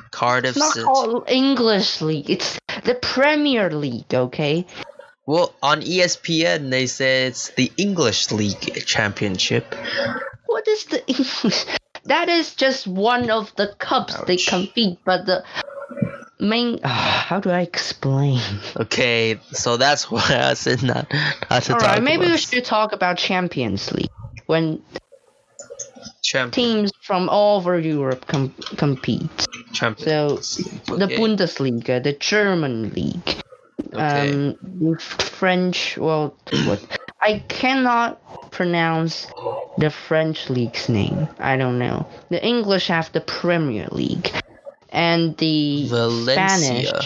[0.10, 0.86] Cardiff It's not City.
[0.86, 2.28] called English League.
[2.32, 4.66] It's the Premier League, okay?
[5.28, 9.76] Well, on ESPN they say it's the English League Championship.
[10.48, 11.66] What is the English?
[12.06, 14.48] That is just one of the cups they Ouch.
[14.48, 15.44] compete, but the
[16.40, 16.80] main.
[16.84, 18.42] how do I explain?
[18.76, 21.12] Okay, so that's why I said not,
[21.50, 24.10] not to All talk right, maybe about we should talk about Champions League
[24.48, 24.82] when
[26.24, 29.30] champ- teams from all over Europe com- compete.
[29.72, 31.00] Champions So League.
[31.00, 33.42] the Okay, Bundesliga, the German league,
[33.94, 34.32] okay.
[34.34, 35.98] um, the French.
[35.98, 36.36] Well,
[36.66, 36.82] what?
[37.22, 39.28] I cannot pronounce
[39.78, 41.28] the French league's name.
[41.40, 42.08] I don't know.
[42.30, 44.32] The English have the Premier League,
[44.90, 47.02] and the Spanish Valencia.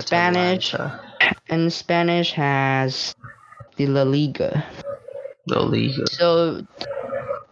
[0.00, 0.74] Spanish.
[0.74, 1.00] Atalanta,
[1.48, 3.14] and Spanish has
[3.76, 4.64] the La Liga.
[5.46, 6.08] The league.
[6.08, 6.66] So,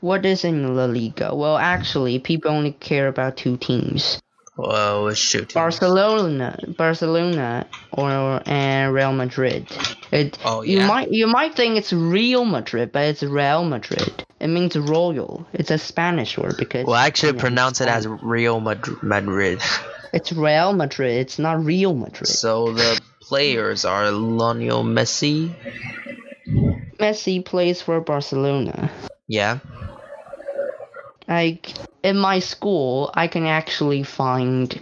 [0.00, 1.34] what is in La Liga?
[1.34, 4.20] Well, actually, people only care about two teams:
[4.58, 5.54] Well, shoot.
[5.54, 9.68] Barcelona, Barcelona, or and Real Madrid.
[10.10, 14.24] It, Oh, you might you might think it's Real Madrid, but it's Real Madrid.
[14.40, 15.46] It means royal.
[15.52, 19.60] It's a Spanish word because Well, I actually yeah, pronounce it as Real Madr- Madrid.
[20.12, 21.18] it's Real Madrid.
[21.20, 22.26] It's not Real Madrid.
[22.26, 25.54] So the players are Lionel Messi.
[26.98, 28.90] Messi plays for Barcelona.
[29.28, 29.58] Yeah.
[31.28, 34.80] Like in my school i can actually find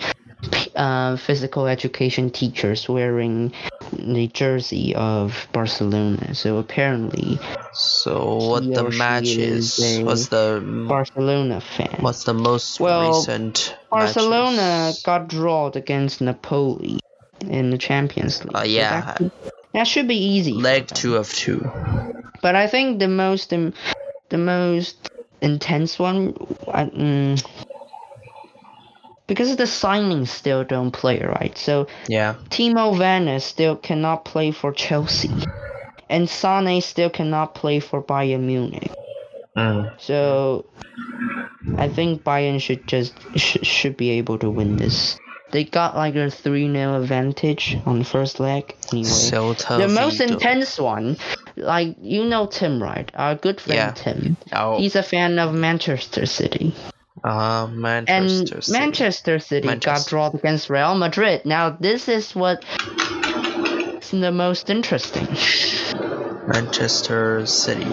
[0.77, 3.53] uh, physical education teachers wearing
[3.93, 6.35] the jersey of Barcelona.
[6.35, 7.39] So apparently,
[7.73, 10.05] So what the match is is?
[10.05, 11.97] What's the Barcelona fan.
[12.01, 13.75] what's the most Well, recent?
[13.91, 15.03] Barcelona matches?
[15.03, 17.01] got drawn against Napoli
[17.41, 18.55] in the Champions League.
[18.55, 19.01] Uh, So yeah.
[19.01, 19.33] that, could-
[19.73, 20.53] that should be easy.
[20.53, 21.61] leg two of two.
[22.43, 23.73] But I think the most um,
[24.29, 25.09] the most
[25.40, 26.35] intense one,
[26.68, 27.46] I, mm,
[29.27, 31.57] because the signings still don't play right.
[31.59, 32.35] So Yeah.
[32.51, 35.31] Timo Werner still cannot play for Chelsea,
[36.09, 38.92] and Sane still cannot play for Bayern Munich.
[39.57, 39.90] Mm.
[39.99, 40.66] So
[41.77, 45.18] I think Bayern should just sh- should be able to win this.
[45.51, 49.09] They got like a 3 0 advantage on the first leg anyway.
[49.79, 51.16] The most intense one,
[51.57, 53.11] like you know Tim, right?
[53.14, 53.92] Our good friend Yeah.
[53.92, 54.37] Tim.
[54.53, 56.75] Oh, He's a fan of Manchester City.
[57.25, 58.79] uh, Manchester and City.
[58.79, 60.11] Manchester City got Manchester.
[60.11, 61.42] drawn against Real Madrid.
[61.45, 62.64] Now this is what
[64.03, 65.27] is the most interesting.
[66.47, 67.87] Manchester City.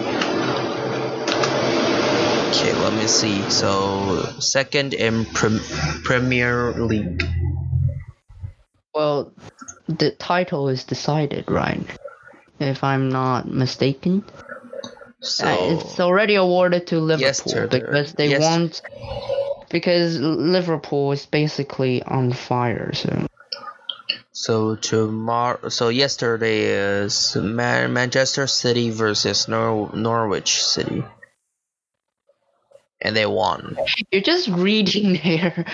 [2.54, 3.42] Okay, let me see.
[3.50, 5.58] So second in prem-
[6.04, 7.24] Premier League.
[8.94, 9.32] Well,
[9.88, 11.84] the title is decided, right?
[12.64, 14.24] If I'm not mistaken.
[15.20, 18.82] So Uh, it's already awarded to Liverpool Yesterday- because they yes- want
[19.70, 22.92] because Liverpool is basically on fire.
[22.94, 23.26] So
[24.32, 25.68] so tomorrow.
[25.68, 26.64] So yesterday
[27.02, 31.04] is Man- Manchester City versus Nor- Norwich City,
[33.00, 33.76] and they won.
[34.12, 35.64] you're just reading their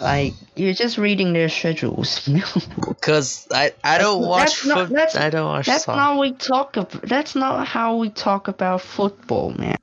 [0.00, 2.28] like you're just reading their schedules.
[3.00, 4.94] Cause I I don't That's watch not- foot.
[4.96, 5.96] that's- I don't watch That's soccer.
[5.96, 7.02] not we talk about.
[7.02, 9.76] That's not how we talk about football, man.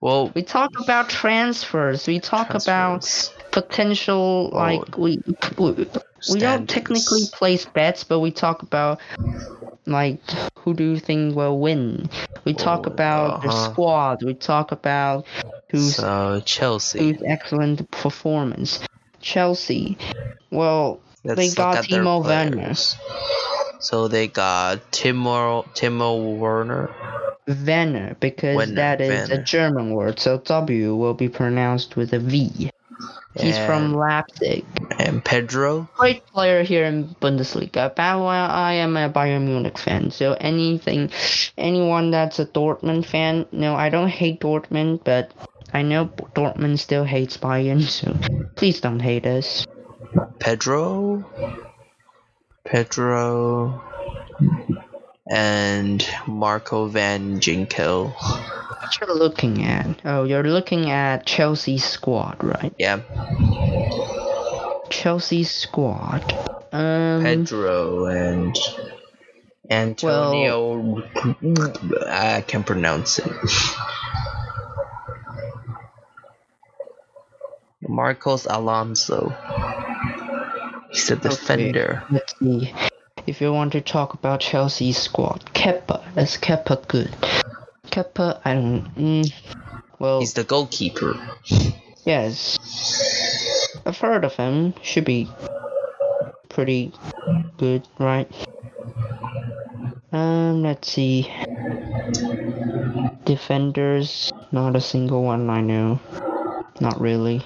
[0.00, 2.06] well, We talk about transfers.
[2.06, 3.34] We talk about transfers.
[3.52, 5.22] potential Oh, like we
[5.58, 5.86] we,
[6.32, 9.00] we don't technically place bets, but we talk about
[9.86, 10.20] like
[10.58, 12.10] who do you think will win.
[12.44, 13.72] We talk Oh, about the uh-huh.
[13.72, 14.22] squad.
[14.22, 15.26] We talk about
[15.70, 16.98] who's So Chelsea.
[16.98, 18.80] who's excellent performance.
[19.26, 19.98] Chelsea.
[20.52, 22.74] Well, Let's they got Timo Werner.
[23.80, 26.94] So they got Timo Timo Werner.
[27.48, 32.20] Werner, because Werner, that is a German word, so W will be pronounced with a
[32.20, 32.70] V.
[33.34, 34.64] He's from and- Leipzig.
[34.98, 35.88] and Pedro.
[35.98, 37.94] Great player here in Bundesliga.
[37.94, 41.10] But I am a Bayern Munich fan, so anything,
[41.58, 45.32] anyone that's a Dortmund fan, no, I don't hate Dortmund, but
[45.72, 48.16] I know Dortmund still hates Bayern, so
[48.54, 49.66] please don't hate us.
[50.38, 51.24] Pedro.
[52.64, 53.82] Pedro.
[55.28, 58.12] And Marco van Ginkel.
[58.14, 60.00] What you're looking at?
[60.04, 62.72] Oh, you're looking at Chelsea's squad, right?
[62.78, 63.00] Yeah,
[64.90, 66.32] Chelsea's squad.
[66.72, 68.56] Um, Pedro and
[69.68, 71.02] Antonio.
[72.08, 73.32] I can pronounce it.
[78.00, 79.32] Marcos Alonso.
[80.90, 82.02] He's a defender.
[82.04, 82.14] Okay.
[82.14, 82.74] Let's see.
[83.26, 86.04] If you want to talk about Chelsea's squad, Kepa.
[86.14, 87.10] Is Kepa good?
[87.86, 88.84] Kepa, I don't.
[88.96, 89.32] Mm,
[89.98, 91.14] well, He's the goalkeeper.
[92.04, 92.58] yes.
[93.86, 94.74] I've heard of him.
[94.82, 95.30] Should be
[96.50, 96.92] pretty
[97.56, 98.30] good, right?
[100.12, 101.32] Um, let's see.
[103.24, 105.98] Defenders, not a single one I know.
[106.78, 107.42] Not really.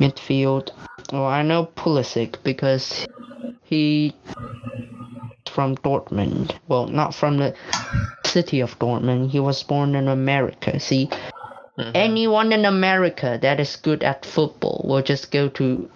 [0.00, 0.70] Midfield.
[1.12, 3.06] Well, I know Pulisic because
[3.64, 4.14] he
[5.48, 6.52] from Dortmund.
[6.68, 7.54] Well, not from the
[8.26, 9.30] city of Dortmund.
[9.30, 10.80] He was born in America.
[10.80, 11.08] See,
[11.78, 11.90] Mhm.
[11.94, 15.88] anyone in America that is good at football will just go to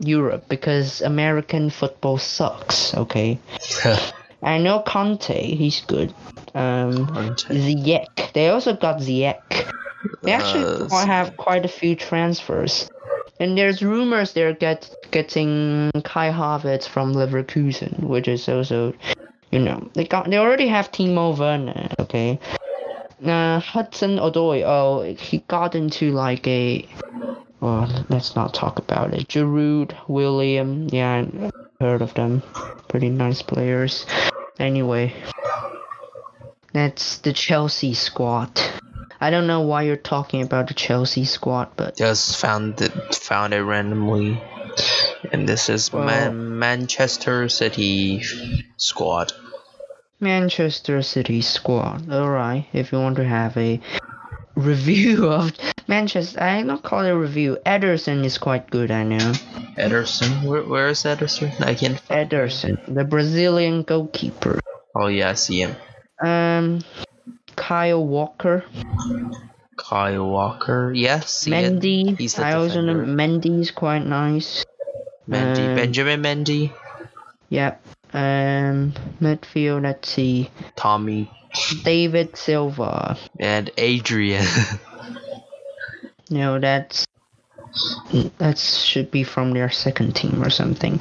[0.00, 2.94] Europe because American football sucks.
[2.94, 3.38] Okay.
[4.42, 5.56] I know Kanté.
[5.56, 6.12] He's good.
[6.54, 7.56] Um, Kanté.
[7.56, 8.32] Ziyech.
[8.34, 9.40] They also got Ziyech.
[10.22, 12.88] They actually Uh, have quite a few transfers.
[13.38, 18.94] And there's rumors they're get getting Kai Havertz from Leverkusen, which is also,
[19.50, 21.88] you know, they got they already have Timo Werner.
[21.98, 22.38] Okay.
[23.24, 24.62] Uh, Hudson Odoi.
[24.64, 26.86] Oh, he got into like a.
[27.60, 29.28] Well, let's not talk about it.
[29.28, 30.88] Giroud, William.
[30.92, 32.42] Yeah, I heard of them.
[32.88, 34.06] Pretty nice players.
[34.58, 35.14] Anyway,
[36.72, 38.60] that's the Chelsea squad.
[39.20, 43.54] I don't know why you're talking about the Chelsea squad, but Just found it found
[43.54, 44.40] it randomly.
[45.32, 48.22] And this is Well- Man- Manchester City
[48.76, 49.32] squad.
[50.20, 52.10] Manchester City squad.
[52.10, 53.80] Alright, if you want to have a
[54.54, 55.52] review of
[55.88, 57.58] Manchester, I don't call it a review.
[57.66, 59.32] Ederson is quite good, I know.
[59.78, 60.42] Ederson.
[60.44, 61.60] Where, where is Ederson?
[61.60, 61.94] I can.
[62.10, 64.60] Ederson, the Brazilian goalkeeper.
[64.94, 65.76] Oh yeah, I see him.
[66.24, 66.80] Um,
[67.56, 68.64] Kyle Walker,
[69.76, 70.92] Kyle Walker.
[70.94, 71.46] Yes.
[71.46, 72.16] Mendy.
[72.18, 73.04] He's the I defender.
[73.04, 74.64] Mendy's quite nice.
[75.28, 75.68] Mendy.
[75.68, 76.72] Um, Benjamin Mendy.
[77.48, 77.82] Yep.
[78.12, 79.82] Um, midfield.
[79.82, 80.50] Let's see.
[80.76, 81.30] Tommy
[81.84, 83.18] David Silva.
[83.38, 84.46] and Adrian.
[86.28, 87.06] No, that's
[88.38, 90.98] that should be from their second team or something.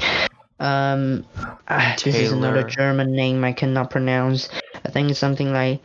[0.60, 1.26] Um,
[1.68, 2.64] ah, this is another.
[2.64, 4.50] German name I cannot pronounce.
[4.86, 5.82] I think it's something like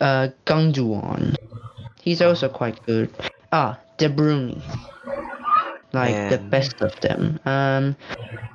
[0.00, 1.34] uh Gangjuan.
[2.00, 3.10] He's also quite good.
[3.52, 4.62] Ah, De Bruyne.
[5.92, 7.40] Like the best of them.
[7.44, 7.96] Um,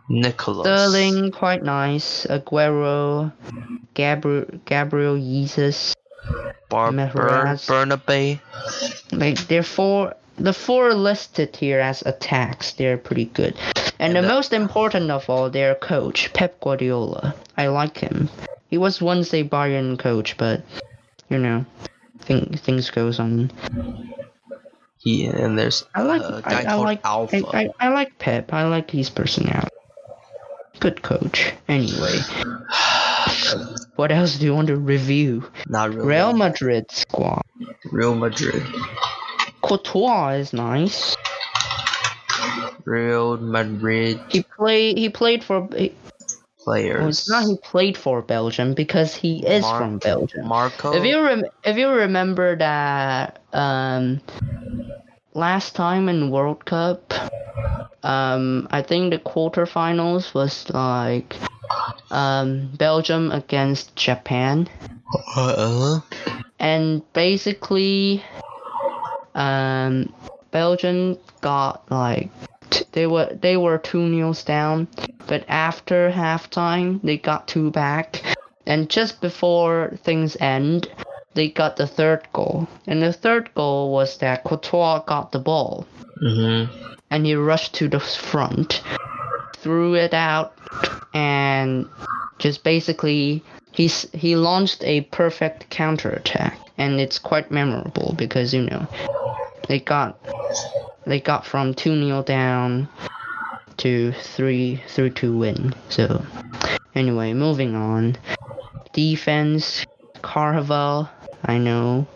[0.10, 0.66] Nicholas.
[0.68, 2.26] Sterling quite nice.
[2.30, 3.32] Aguero,
[3.94, 5.96] Gabriel Gabriel Jesus.
[6.70, 6.92] Bar-.
[6.92, 8.40] Bernabe.
[9.12, 13.56] Like they're four the four listed here as attacks, they're pretty good.
[14.00, 17.36] And, And the the- most important of all, their coach, Pep Guardiola.
[17.58, 18.30] I like him.
[18.72, 20.64] He was once a Bayern coach, but
[21.30, 21.66] you know,
[22.22, 23.52] thing, things goes on.
[24.98, 27.48] He and there's I like a I, guy I called like Alpha.
[27.54, 28.54] I, I, I like Pep.
[28.54, 29.68] I like his personality.
[30.80, 31.52] Good coach.
[31.68, 32.16] Anyway,
[33.98, 35.52] what else do you want to review?
[35.68, 37.44] Not Real, Real Madrid squad.
[37.92, 38.64] Real Madrid.
[39.62, 41.18] Courtois is nice.
[42.86, 45.94] Real Madrid He play he played for he,
[46.64, 47.02] players.
[47.02, 50.48] Well, it's not he played for Belgium because he is Mar- from Belgium.
[50.48, 50.92] Marco.
[50.94, 54.22] If you rem- if you remember that um
[55.34, 57.14] last time in World Cup,
[58.04, 61.36] um I think the quarterfinals was like
[62.12, 64.68] um Belgium against Japan
[65.36, 66.02] Uh-huh.
[66.60, 68.24] and basically
[69.36, 70.14] um
[70.52, 72.30] Belgium got like
[72.72, 74.88] t- they were they were two nils down
[75.28, 78.24] but after halftime they got two back.
[78.66, 80.88] And just before things end
[81.34, 82.68] they got the third goal.
[82.88, 85.86] And the third goal was that Courtois got the ball.
[86.20, 86.66] Hmm
[87.12, 88.82] and he rushed to the front,
[89.58, 90.54] threw it out,
[91.14, 91.88] and
[92.40, 98.62] just basically he's he launched a perfect counter attack, and it's quite memorable because you
[98.62, 98.88] know
[99.68, 100.18] they got
[101.06, 102.88] they got from two 0 down
[103.78, 105.74] to three three two win.
[105.90, 106.24] So
[106.96, 108.18] anyway, moving on.
[108.94, 109.86] Defense,
[110.22, 111.10] Carval,
[111.46, 112.08] I know.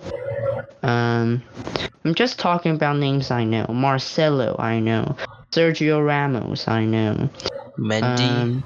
[0.83, 1.41] Um,
[2.03, 3.65] I'm just talking about names I know.
[3.67, 5.15] Marcelo, I know.
[5.51, 7.29] Sergio Ramos, I know.
[7.79, 8.19] Mendy.
[8.19, 8.63] Um,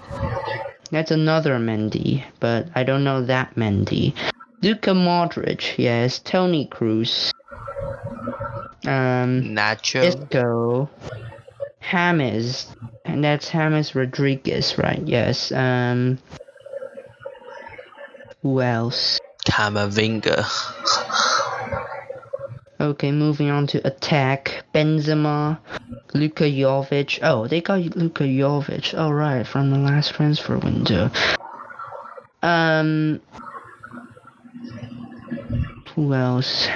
[0.91, 4.13] that's another Mendy, but I don't know that Mendy.
[4.61, 6.19] Luka Modric, yes.
[6.19, 7.31] Toni Kroos.
[8.85, 10.03] Um, Nacho.
[10.03, 10.89] Isco.
[11.91, 12.67] James,
[13.05, 15.01] and that's James Rodriguez, right?
[15.05, 15.51] Yes.
[15.51, 16.19] Um,
[18.41, 19.19] who else?
[19.45, 20.45] Camavinga.
[22.79, 24.63] Okay, moving on to attack.
[24.73, 25.59] Benzema,
[26.13, 27.19] Luka Jovic.
[27.21, 28.97] Oh, they got Luka Jovic.
[28.97, 31.11] All right, from the last transfer window.
[32.41, 33.19] Um,
[35.95, 36.69] who else?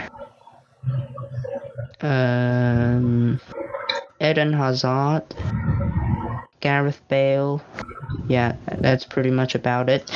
[2.04, 3.40] Um,
[4.20, 5.24] Eden Hazard,
[6.60, 7.62] Gareth Bale.
[8.28, 10.12] Yeah, that's pretty much about it.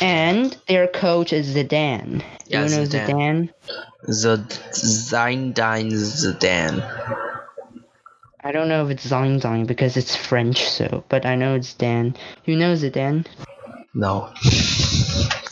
[0.00, 2.22] And their coach is Zidane.
[2.46, 3.50] Yeah, you know Zidane.
[4.06, 4.10] Zidane?
[4.10, 6.82] Z- Zinedine Zidane.
[8.42, 12.16] I don't know if it's Zidane because it's French, so but I know it's Dan.
[12.46, 13.26] You know Zidane?
[13.92, 14.32] No.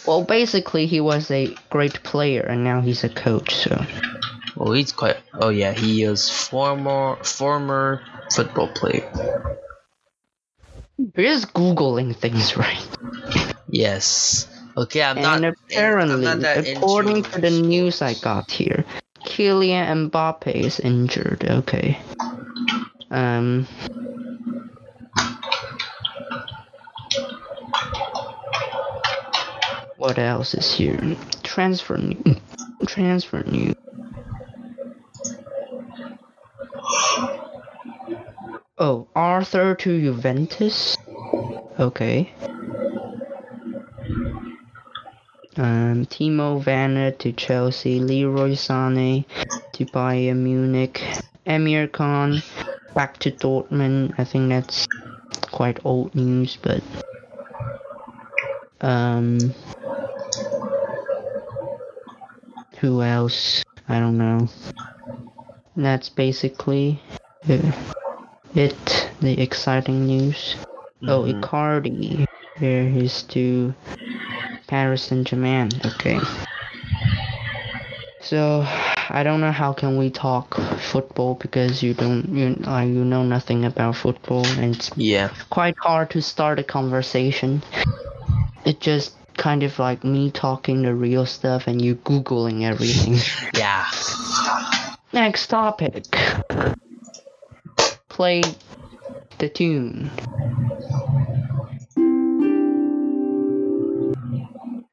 [0.07, 3.55] Well, basically he was a great player and now he's a coach.
[3.55, 3.85] So
[4.59, 5.19] Well, he's quite.
[5.35, 8.03] Oh yeah, he is former former
[8.35, 9.07] football player.
[10.99, 12.85] you're just googling things, right?
[13.71, 14.49] Yes.
[14.77, 15.55] Okay, I'm and not.
[15.71, 18.85] apparently, I'm not that according to the news I got here,
[19.25, 21.45] Kylian Mbappe is injured.
[21.45, 22.01] Okay.
[23.13, 23.69] Um.
[29.99, 31.17] What else is here?
[31.45, 32.37] Transfer new.
[32.87, 33.75] Transfer new.
[38.91, 40.97] Oh, Arthur to Juventus.
[41.79, 42.33] Okay.
[45.59, 49.27] Um, Timo Werner to Chelsea, Leroy Sané
[49.75, 51.03] to Bayern Munich,
[51.47, 52.43] Emre Can
[52.95, 54.15] back to Dortmund.
[54.17, 54.87] I think that's
[55.51, 56.83] quite old news, but
[58.81, 59.53] um,
[62.79, 63.63] who else?
[63.87, 64.49] I don't know.
[65.77, 67.03] That's basically
[67.43, 67.63] it.
[68.55, 69.11] It.
[69.21, 70.55] the exciting news.
[71.09, 71.41] Oh, Mhm.
[71.41, 72.25] Icardi.
[72.61, 73.75] There is to
[74.69, 75.71] Paris Saint Germain.
[75.85, 76.21] Okay.
[78.21, 78.65] So
[79.11, 83.23] I don't know how can we talk football because you don't you uh, you know
[83.25, 85.31] nothing about football and it's Yeah.
[85.51, 87.63] quite hard to start a conversation.
[88.65, 93.19] It just kind of like me talking the real stuff and you googling everything.
[93.55, 93.87] Yeah.
[95.13, 96.05] Next topic.
[98.19, 98.43] Play
[99.39, 100.11] the tune.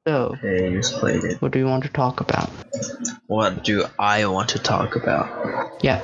[0.07, 1.41] So, Okay, just played it.
[1.41, 2.51] what do you want to talk about?
[3.25, 5.71] What do I want to talk about?
[5.81, 6.03] Yeah.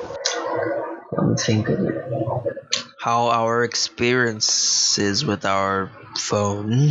[1.12, 1.94] Let me think of it.
[2.98, 6.90] How our experiences with our phone.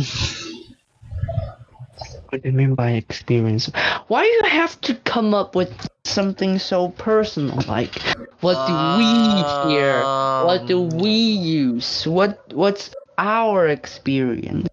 [2.30, 3.70] What do you mean by experience?
[4.08, 5.70] Why do you have to come up with
[6.06, 7.58] something so personal?
[7.68, 8.00] Like,
[8.42, 10.02] what do we hear?
[10.44, 12.06] What do Um, we use?
[12.06, 14.68] What What's our experience?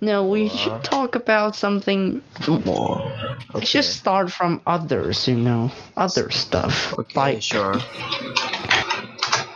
[0.00, 2.20] No, we should talk about something.
[2.46, 3.10] More.
[3.54, 6.92] We Just start from others, you know, other stuff.
[6.98, 7.80] Okay, like sure.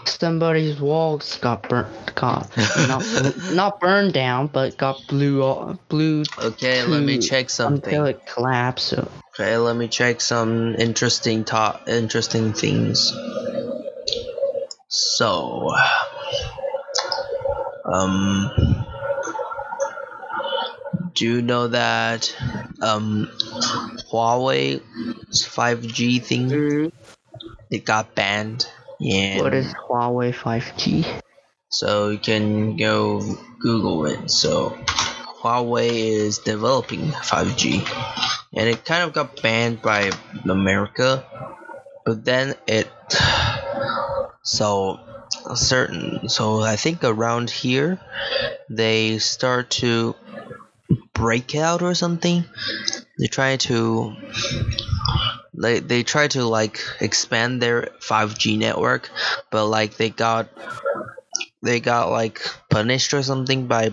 [0.07, 2.49] somebody's walls got burnt, got
[2.89, 3.05] not
[3.53, 8.07] not burned down, but got blew blew Okay, let me check until something.
[8.07, 8.95] it collapsed.
[9.35, 13.12] Okay, let me check some interesting top interesting things.
[14.91, 15.70] So,
[17.84, 18.51] um,
[21.14, 22.34] do you know that
[22.80, 23.28] um,
[24.11, 24.80] Huawei's
[25.45, 26.91] 5G thing
[27.70, 28.66] it got banned?
[28.99, 29.43] Yeah.
[29.43, 31.20] what is Huawei 5G?
[31.68, 33.20] So you can go
[33.61, 34.30] Google it.
[34.30, 34.70] So
[35.43, 37.86] Huawei is developing 5G,
[38.55, 40.12] and it kind of got banned by
[40.49, 41.26] America,
[42.07, 42.91] but then it
[44.49, 44.99] so
[45.55, 48.01] certain so I think around here
[48.70, 50.16] they start to
[51.12, 52.44] break out or something.
[53.18, 54.16] They try to
[55.53, 59.11] they they try to like expand their 5G network,
[59.51, 60.49] but like they got
[61.62, 62.40] they got like
[62.70, 63.92] punished or something by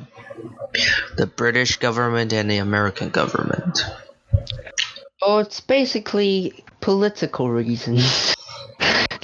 [1.17, 3.83] the British government and the American government.
[5.21, 8.34] Oh, it's basically political reasons.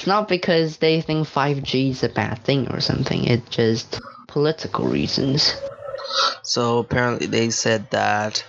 [0.02, 3.24] it's not because they think 5G is a bad thing or something.
[3.26, 5.54] It's just political reasons.
[6.41, 8.43] So apparently they said that,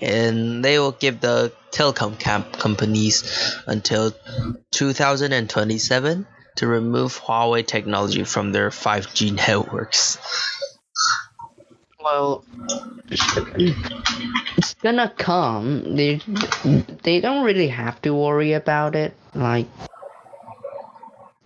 [0.00, 3.24] and they will give the telecom camp companies
[3.66, 4.14] until
[4.70, 6.26] 2027
[6.58, 10.18] to remove Huawei technology from their 5G networks.
[12.00, 12.44] Well,
[13.10, 15.96] it's gonna come.
[15.96, 16.20] They
[17.02, 19.12] they don't really have to worry about it.
[19.34, 19.66] Like,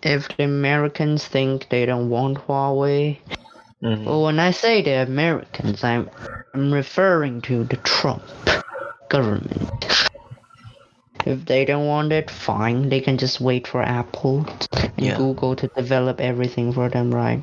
[0.03, 3.19] if the Americans think they don't want Huawei,
[3.83, 4.05] Mhm.
[4.05, 6.11] well, when I say the Americans, I'm
[6.55, 8.23] I'm referring to the Trump
[9.09, 9.71] government.
[11.27, 12.89] If they don't want it, fine.
[12.89, 15.17] They can just wait for Apple and Yeah.
[15.17, 17.43] Google to develop everything for them, right?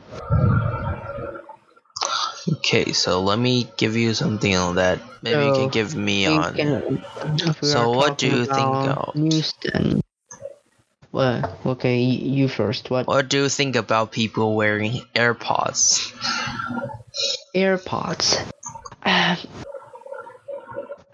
[2.48, 5.00] Okay, so let me give you something on that.
[5.22, 6.54] Maybe you can give me on.
[6.54, 7.02] can-
[7.62, 9.14] So what do you think about
[9.62, 10.02] then?
[11.16, 12.90] Well, okay, you first.
[12.90, 16.12] What What do you think about people wearing AirPods?
[17.56, 18.46] AirPods?
[19.02, 19.38] Uh,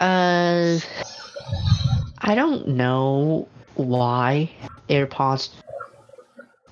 [0.00, 0.80] uh,
[2.18, 3.46] I don't know
[3.76, 4.50] why
[4.88, 5.50] AirPods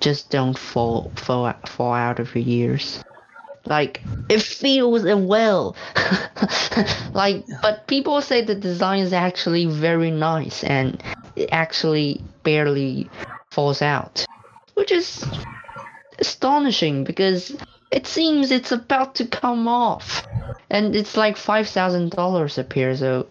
[0.01, 3.01] just don't fall fall fall out of your ears.
[3.65, 5.77] Like it feels well,
[7.13, 11.01] like but people say the design is actually very nice and
[11.41, 13.09] it actually barely
[13.51, 14.27] falls out,
[14.75, 15.25] which is
[16.19, 17.57] astonishing because
[17.91, 20.27] it seems it's about to come off,
[20.69, 22.95] and it's like five thousand dollars a pair.
[22.97, 23.27] So,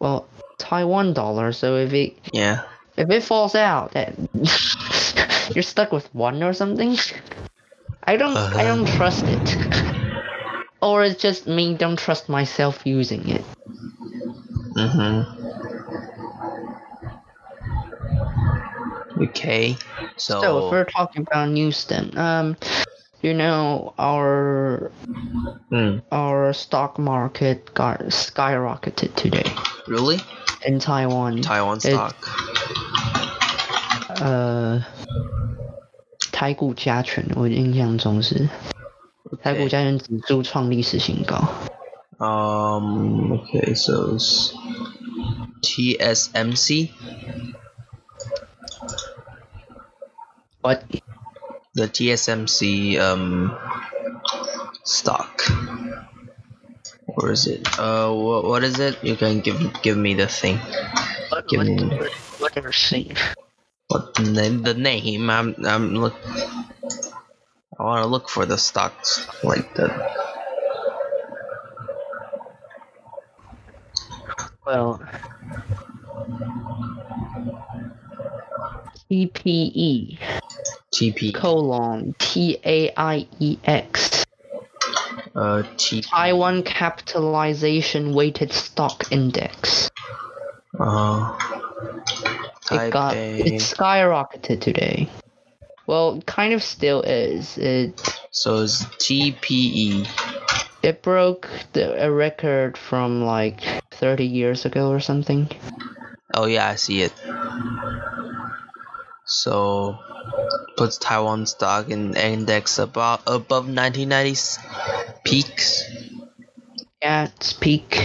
[0.00, 0.26] well,
[0.58, 1.52] Taiwan dollar.
[1.52, 2.62] So if it Yeah.
[2.96, 4.14] if it falls out, that
[5.54, 6.96] you're stuck with one or something.
[8.02, 9.56] I don't I don't trust it.
[10.82, 13.44] or it's just me don't trust myself using it.
[14.74, 15.71] Mm-hmm.
[19.21, 19.77] Okay.
[20.17, 22.55] So, So if we're talking about news then, um
[23.21, 24.91] you know our
[25.71, 29.49] mm, our stock market got skyrocketed today
[29.87, 30.19] really?
[30.65, 31.41] in Taiwan.
[31.41, 32.15] Taiwan It- stock.
[34.21, 34.83] 呃，
[36.31, 38.47] 台股加权，我印象中是
[39.43, 39.69] 台股 Okay.
[39.69, 41.37] 加权指数创历史新高。
[42.19, 43.33] Um.
[43.33, 43.75] Okay.
[43.75, 44.51] So it's
[45.61, 46.89] TSMC.
[50.62, 50.84] What
[51.74, 53.56] the TSMC um
[54.84, 55.42] stock.
[57.06, 57.66] Or is it?
[57.78, 59.02] Uh, what, what is it?
[59.02, 60.58] You can give give me the thing.
[61.28, 61.98] What, Give what, me-
[62.38, 63.16] what, what saying?
[63.88, 64.62] What the name?
[64.62, 65.28] The name?
[65.28, 66.14] I'm I'm look.
[67.78, 69.92] I want to look for the stocks like that.
[74.64, 75.02] Well,
[79.10, 80.18] TPE
[80.92, 81.34] TP.
[81.34, 84.24] colon T A I E X
[85.34, 86.02] Uh, T.
[86.02, 89.90] Taiwan Capitalization Weighted Stock Index.
[90.78, 91.36] Uh.
[92.70, 95.08] It got it skyrocketed today.
[95.86, 97.58] Well, kind of still is.
[97.58, 100.06] It So it's TPE.
[100.82, 105.48] it broke the, a record from like 30 years ago or something.
[106.34, 107.12] Oh yeah, I see it.
[109.32, 109.98] So
[110.76, 114.58] puts Taiwan stock in index about above 1990s
[115.24, 115.82] peaks.
[117.00, 117.96] Yeah, it's peak.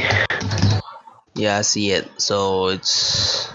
[1.35, 2.07] Yeah, I see it.
[2.21, 3.47] So it's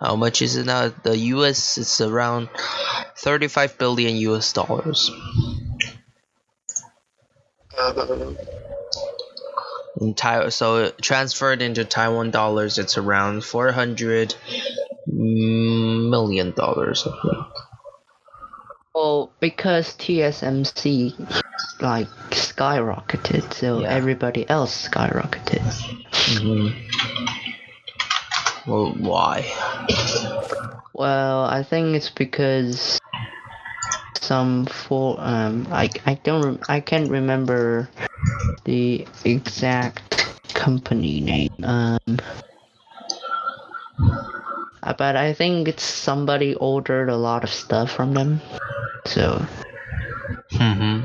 [0.00, 0.88] how much is it now?
[0.88, 2.48] The US is around
[3.18, 5.10] 35 billion US dollars.
[7.76, 7.92] Uh,
[10.00, 14.34] In Tai- so transferred into Taiwan dollars, it's around 400
[15.06, 17.06] million dollars.
[18.94, 21.14] Well, because TSMC
[21.80, 23.88] like skyrocketed, so Yeah.
[23.88, 25.62] everybody else skyrocketed.
[26.34, 26.74] Mhm.
[28.66, 29.46] Well, why?
[30.92, 32.98] Well, I think it's because
[34.18, 37.88] some for um I I don't I can't remember
[38.64, 41.50] the exact company name.
[41.62, 41.98] Um
[44.82, 48.40] uh, but I think it's somebody ordered a lot of stuff from them.
[49.06, 49.44] So
[50.52, 51.02] hmm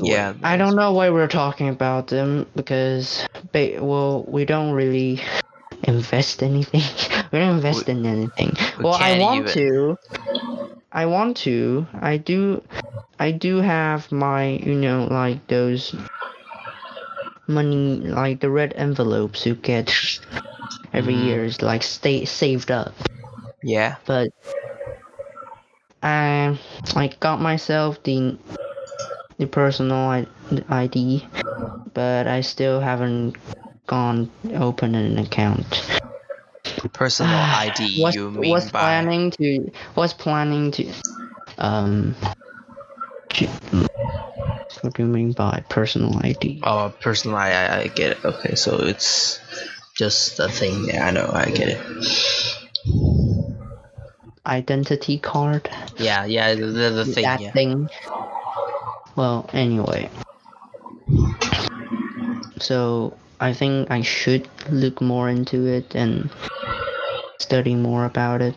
[0.00, 0.34] Yeah.
[0.42, 5.20] I don't know why we're talking about them because ba- well we don't really
[5.84, 6.82] invest anything.
[7.32, 8.52] we don't invest in anything.
[8.78, 9.98] we well, I want even- to.
[10.92, 11.86] I want to.
[12.00, 12.62] I do.
[13.18, 15.94] I do have my you know like those
[17.46, 19.92] money like the red envelopes you get
[20.92, 21.24] every Mhm.
[21.26, 22.94] year is like stay saved up
[23.62, 23.96] Yeah.
[24.06, 24.30] but
[26.02, 26.58] I
[26.96, 28.36] I got myself the
[29.38, 30.26] the personal I-
[30.68, 31.26] ID,
[31.92, 33.36] but I still haven't
[33.86, 36.00] gone open an account.
[36.92, 38.02] Personal ID.
[38.02, 38.80] was you mean was by?
[38.80, 40.92] planning to was planning to
[41.58, 42.14] um.
[44.80, 46.60] what do you mean by personal ID?
[46.62, 47.36] Oh, personal.
[47.36, 48.24] I, I I get it.
[48.24, 49.40] Okay, so it's
[49.96, 50.86] just the thing.
[50.86, 51.30] Yeah, I know.
[51.32, 51.80] I get it.
[54.46, 55.70] Identity card.
[55.96, 56.54] Yeah, yeah.
[56.54, 57.24] The, the, the thing.
[57.24, 57.52] that Yeah.
[57.52, 57.88] thing.
[59.16, 60.10] Well, anyway.
[62.58, 66.30] So I think I should look more into it and
[67.40, 68.54] study more about it.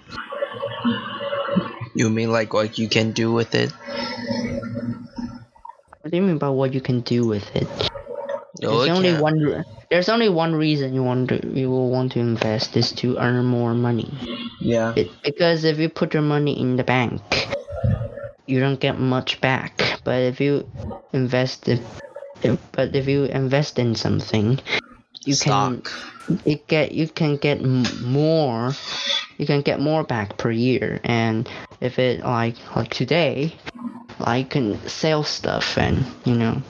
[1.96, 3.72] You mean like what you can do with it?
[6.02, 7.68] What do you mean by what you can do with it?
[8.64, 9.66] Oh, There's it only can- one.
[9.90, 13.46] There's only one reason you want to you will want to invest is to earn
[13.46, 14.12] more money.
[14.60, 14.94] Yeah.
[14.96, 17.22] It, because if you put your money in the bank,
[18.48, 20.00] you don't get much back.
[20.04, 20.68] But if you
[21.14, 21.80] invest it,
[22.44, 24.60] if, but if you invest in something,
[25.26, 25.92] you can Stock.
[26.46, 28.74] you get you can get m- more
[29.38, 31.50] you can get more back per year and
[31.82, 33.54] if it like like today
[34.20, 36.62] like you can sell stuff and you know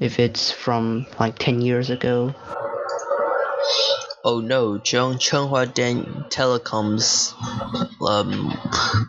[0.00, 2.34] if it's from like 10 years ago
[4.28, 7.32] Oh no, Chung Chunghua Dan Telecom's
[8.02, 8.58] um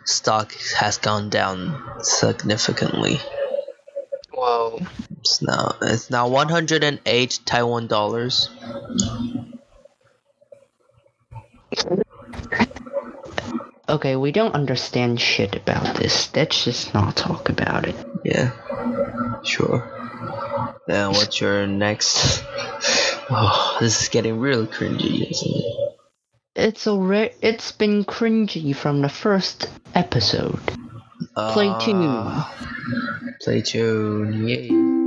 [0.04, 3.18] stock has gone down significantly.
[4.32, 4.78] whoa
[5.28, 8.48] It's now it's now 108 Taiwan dollars.
[13.90, 18.52] okay we don't understand shit about this let's just not talk about it Yeah.
[19.44, 19.84] Sure.
[20.86, 22.42] Then what's your next?
[23.30, 25.96] Oh, this is getting really cringy, isn't it?
[26.56, 30.58] it's already it's been cringy from the first episode
[31.34, 32.02] Play tune.
[32.06, 32.44] Uh,
[33.42, 34.48] Play tune.
[34.48, 34.97] Yay.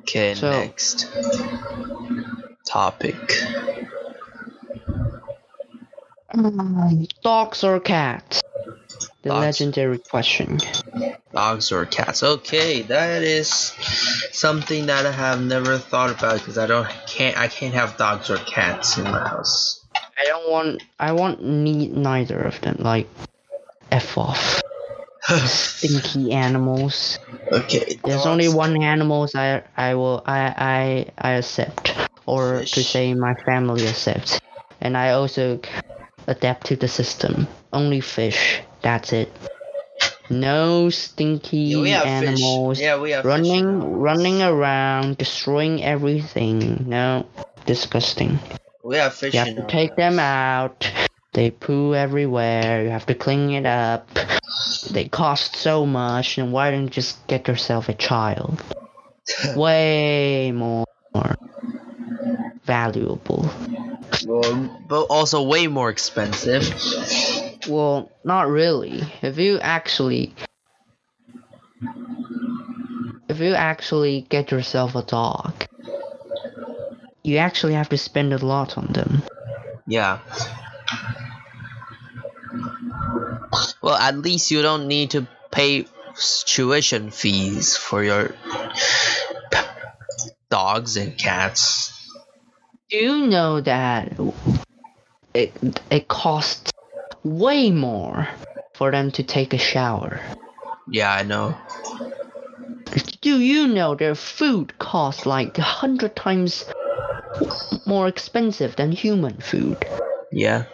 [0.00, 1.08] Okay, So- next
[2.66, 3.16] topic.
[6.30, 8.42] Um, dogs or cats
[9.22, 9.40] the Dogs.
[9.40, 10.58] legendary question
[11.32, 12.22] Dogs or cats?
[12.22, 13.48] Okay, that is
[14.32, 18.30] something that I have never thought about because I don't can't I can't have dogs
[18.30, 19.80] or cats in my house.
[20.16, 20.82] I don't want.
[21.00, 22.76] I want need neither of them.
[22.78, 23.08] Like,
[23.90, 24.60] f off.
[25.46, 27.18] Stinky animals.
[27.50, 27.98] okay.
[28.04, 30.40] There's only one animals I I will I
[31.18, 31.94] I I accept,
[32.26, 34.40] or to say my family accepts,
[34.80, 35.60] and I also
[36.26, 37.48] adapt to the system.
[37.72, 38.60] Only fish.
[38.82, 39.32] That's it.
[40.28, 42.84] No stinky Yeah, we have animals fish.
[42.84, 46.84] Yeah, we have fish running running around destroying everything.
[46.86, 47.26] No,
[47.64, 48.38] disgusting.
[48.82, 50.90] We have fish You have to take them out.
[51.32, 52.84] They poo everywhere.
[52.84, 54.08] You have to clean it up.
[54.90, 58.62] They cost so much, and why don't you just get yourself a child?
[59.56, 60.84] Way more
[62.64, 63.50] valuable.
[64.26, 66.62] Well, but also way more expensive.
[67.68, 69.02] Well, not really.
[69.22, 70.34] If you actually
[73.28, 75.66] if you actually get yourself a dog,
[77.22, 79.22] you actually have to spend a lot on them.
[79.86, 80.18] Yeah.
[83.82, 85.86] Well, at least you don't need to pay
[86.46, 88.34] tuition fees for your
[90.50, 91.92] dogs and cats.
[92.90, 94.12] Do you know that
[95.34, 95.52] it
[95.90, 96.70] it costs
[97.24, 98.28] way more
[98.74, 100.20] for them to take a shower?
[100.90, 101.56] Yeah, I know.
[103.20, 106.64] Do you know their food costs like a hundred times
[107.86, 109.84] more expensive than human food?
[110.30, 110.64] Yeah.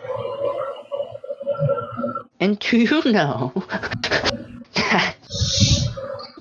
[2.40, 3.52] And do you know
[4.74, 5.14] that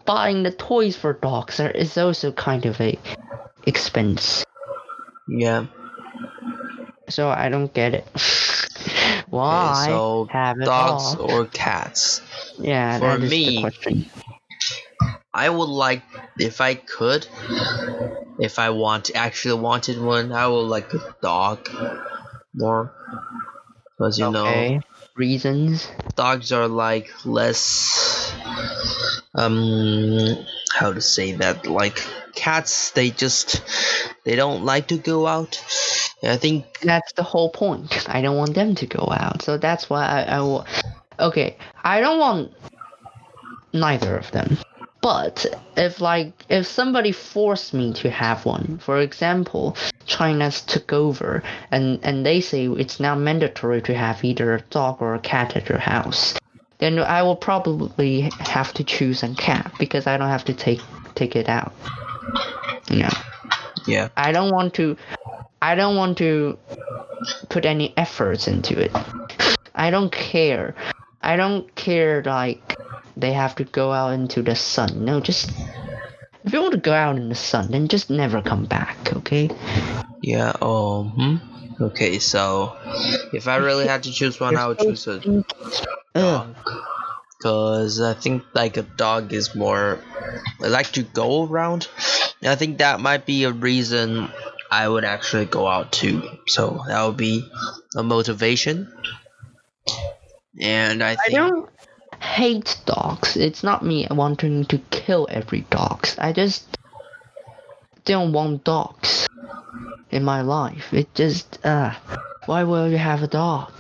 [0.06, 2.98] buying the toys for dogs are, is also kind of a
[3.66, 4.46] expense?
[5.28, 5.66] Yeah.
[7.10, 8.08] So I don't get it.
[9.30, 10.28] Why Okay, so
[10.66, 11.20] dogs dog?
[11.20, 12.22] or cats.
[12.58, 14.06] Yeah, for that is me- the question.
[15.34, 16.04] I would like
[16.40, 17.28] if I could
[18.40, 21.70] if I want actually wanted one, I would like a dog
[22.56, 22.94] more.
[23.98, 24.80] Because you know okay.
[25.20, 25.88] Reasons?
[26.16, 28.34] dogs are like less
[29.36, 30.38] um
[30.74, 32.04] how to say that like
[32.36, 33.62] cats they just
[34.24, 35.62] they don't like to go out
[36.24, 38.08] i think That's the whole point.
[38.10, 39.42] I don't want them to go out.
[39.42, 40.66] So that's why I, I will.
[41.20, 42.52] Okay, I don't want
[43.74, 44.58] neither of them.
[45.02, 45.46] But
[45.78, 49.76] if like if somebody forced me to have one, for example,
[50.10, 54.98] China's took over and and they say it's now mandatory to have either a dog
[55.02, 56.34] or a cat at your house,
[56.80, 60.82] then I will probably have to choose a cat because I don't have to take
[61.14, 61.72] take it out.
[62.90, 63.10] You know.
[63.86, 64.98] yeah I don't want to
[65.62, 66.58] I don't want to
[67.50, 68.92] put any efforts into it.
[69.76, 70.74] I don't care.
[71.22, 72.78] I don't care like
[73.16, 75.06] they have to go out into the sun.
[75.06, 75.52] No, just
[76.44, 79.50] if you want to go out in the sun, then just never come back, okay?
[80.22, 81.84] yeah um hmm?
[81.84, 82.76] okay so
[83.34, 85.20] if i really had to choose one i would choose a
[86.14, 86.56] dog.
[87.38, 90.00] Because i think like a dog is more
[90.62, 91.88] i like to go around.
[92.42, 94.30] I think that might be a reason
[94.72, 96.22] i would actually go out too.
[96.48, 97.50] So that would be
[97.96, 98.92] a motivation.
[100.60, 101.70] And i I think don't
[102.20, 103.38] hate dogs.
[103.38, 106.08] It's not me wanting to kill every dog.
[106.18, 106.66] I just
[108.06, 109.28] don't want dogs
[110.12, 110.94] in my life.
[110.94, 111.94] It just uh
[112.46, 113.72] why will you have a dog?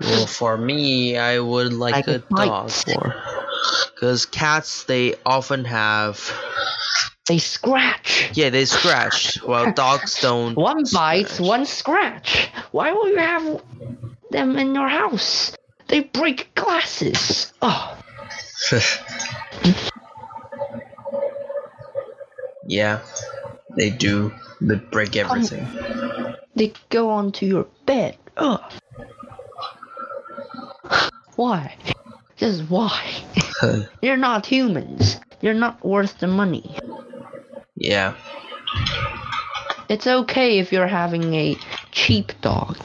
[0.00, 3.14] Well, for me, I would like, Like a a dog more.
[3.94, 6.20] Because cats, they often have.
[7.26, 8.30] They scratch.
[8.34, 10.54] Yeah, they scratch, while dogs don't.
[10.54, 11.40] One bite, scratch.
[11.48, 12.50] one scratch.
[12.70, 13.62] Why will you have
[14.30, 15.56] them in your house?
[15.88, 17.52] They break glasses.
[17.62, 17.96] Oh,
[22.66, 23.00] yeah,
[23.76, 24.32] they do.
[24.60, 25.66] They break everything.
[26.54, 28.16] they go onto your bed.
[28.36, 28.66] Oh.
[31.36, 31.76] Why?
[32.36, 33.02] Just why?
[34.02, 35.18] You're not humans.
[35.40, 36.76] You're not worth the money.
[37.76, 38.14] yeah.
[39.88, 41.56] It's okay if you're having a
[41.92, 42.76] cheap dog.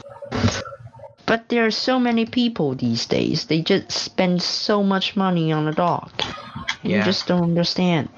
[1.32, 3.46] But there are so many people these days.
[3.46, 6.12] They just spend so much money on a dog.
[6.82, 8.10] You just don't understand.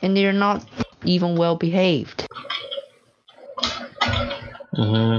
[0.00, 0.64] And they're not
[1.04, 2.24] even well behaved.
[4.74, 5.18] hmm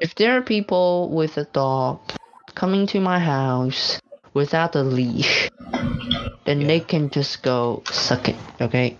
[0.00, 1.98] If there are people with a dog
[2.54, 4.00] coming to my house
[4.32, 5.50] without a leash,
[6.44, 8.96] then they can just go suck it, okay?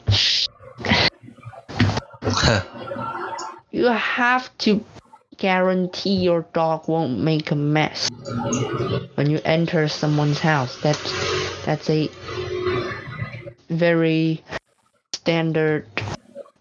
[3.72, 4.84] You have to
[5.38, 8.10] guarantee your dog won't make a mess
[9.14, 10.80] when you enter someone's house.
[10.82, 12.10] That's that's a
[13.70, 14.44] very
[15.14, 15.86] standard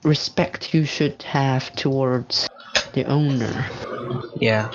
[0.03, 2.49] respect you should have towards
[2.93, 3.65] the owner.
[4.37, 4.71] Yeah.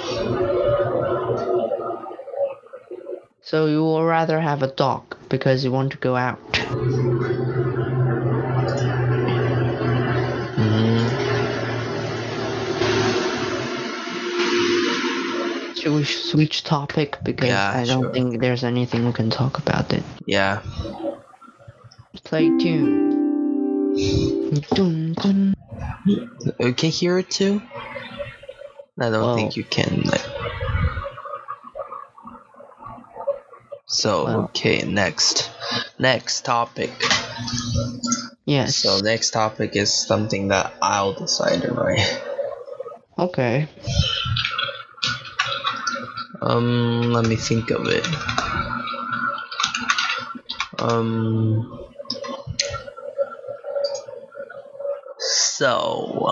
[3.41, 6.41] So you will rather have a dog because you want to go out.
[15.87, 18.13] Should we switch topic because Yeah, I don't sure.
[18.13, 20.03] think there's anything we can talk about it.
[20.27, 20.63] Yeah.
[22.25, 23.95] Play tune.
[24.75, 25.55] Dun, dun.
[26.05, 27.63] You can hear it too?
[28.99, 29.59] I don't Well- think oh.
[29.59, 30.03] you can.
[30.03, 30.27] Like...
[33.87, 34.41] So Well.
[34.47, 35.53] okay, next,
[36.01, 36.91] next topic.
[38.45, 38.75] Yes.
[38.75, 42.23] So next topic is something that I'll decide, right?
[43.17, 43.69] Okay.
[46.47, 48.07] Um, let me think of it.
[50.79, 51.83] Um.
[55.19, 56.29] So,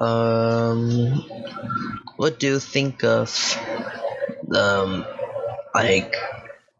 [0.00, 1.22] um,
[2.16, 3.30] what do you think of,
[4.52, 5.06] um,
[5.72, 6.16] like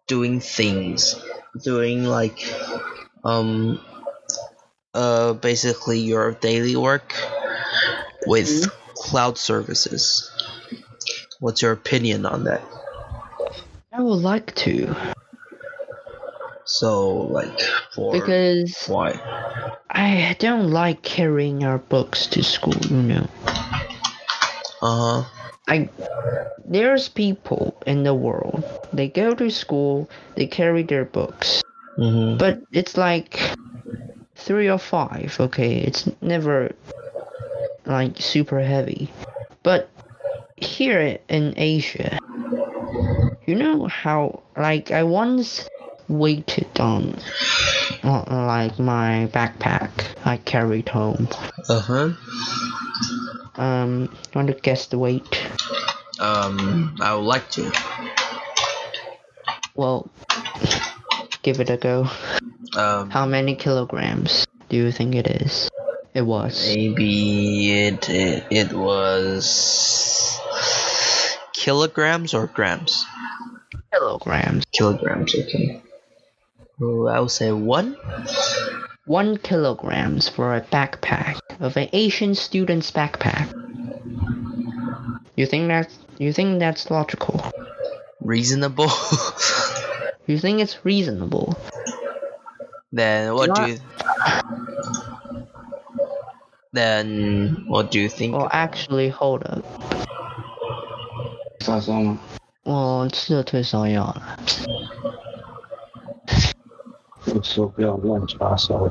[0.08, 1.14] doing things,
[1.62, 2.42] doing like,
[3.22, 3.78] um,
[4.92, 7.14] uh, basically your daily work
[8.26, 8.66] with
[8.96, 10.31] cloud services?
[11.42, 12.62] What's your opinion on that?
[13.92, 14.94] I would like to
[16.64, 17.58] So, like,
[17.92, 19.18] for because why?
[19.90, 23.26] I don't like carrying our books to school, you know.
[24.80, 25.24] Uh huh.
[25.66, 25.88] I
[26.64, 28.62] there's people in the world.
[28.92, 31.60] They go to school, they carry their books.
[31.98, 32.38] Mm-hmm.
[32.38, 33.40] But it's like
[34.36, 35.78] three or five, okay?
[35.78, 36.70] It's never
[37.84, 39.10] like super heavy.
[39.64, 39.90] But
[40.64, 42.18] here in Asia,
[43.46, 45.68] you know how like I once
[46.08, 47.18] weighted on
[48.02, 49.90] on like my backpack
[50.24, 51.28] I carried home.
[51.68, 52.10] Uh huh.
[53.56, 55.46] Um, want to guess the weight?
[56.18, 57.70] Um, I would like to.
[59.74, 60.10] Well,
[61.42, 62.08] give it a go.
[62.76, 65.70] Um, How many kilograms do you think it is?
[66.14, 66.66] It was.
[66.74, 70.38] maybe it, it it was
[71.62, 73.06] kilograms or grams.
[73.92, 74.64] Kilograms.
[74.72, 75.32] Kilograms.
[75.34, 75.80] Okay.
[76.80, 77.96] Oh, I would say one.
[79.06, 83.46] One kilograms for a backpack of an Asian student's backpack.
[85.36, 87.40] You think that's you think that's logical?
[88.20, 88.90] Reasonable.
[90.28, 91.58] You think it's reasonable?
[92.92, 93.78] then what do Not- you?
[96.72, 98.34] Then what do you think?
[98.36, 99.64] Well, actually, hold up.
[101.71, 102.17] 发烧吗？
[102.63, 104.39] 我吃了退烧药了。
[107.33, 108.89] 我说不要乱发烧，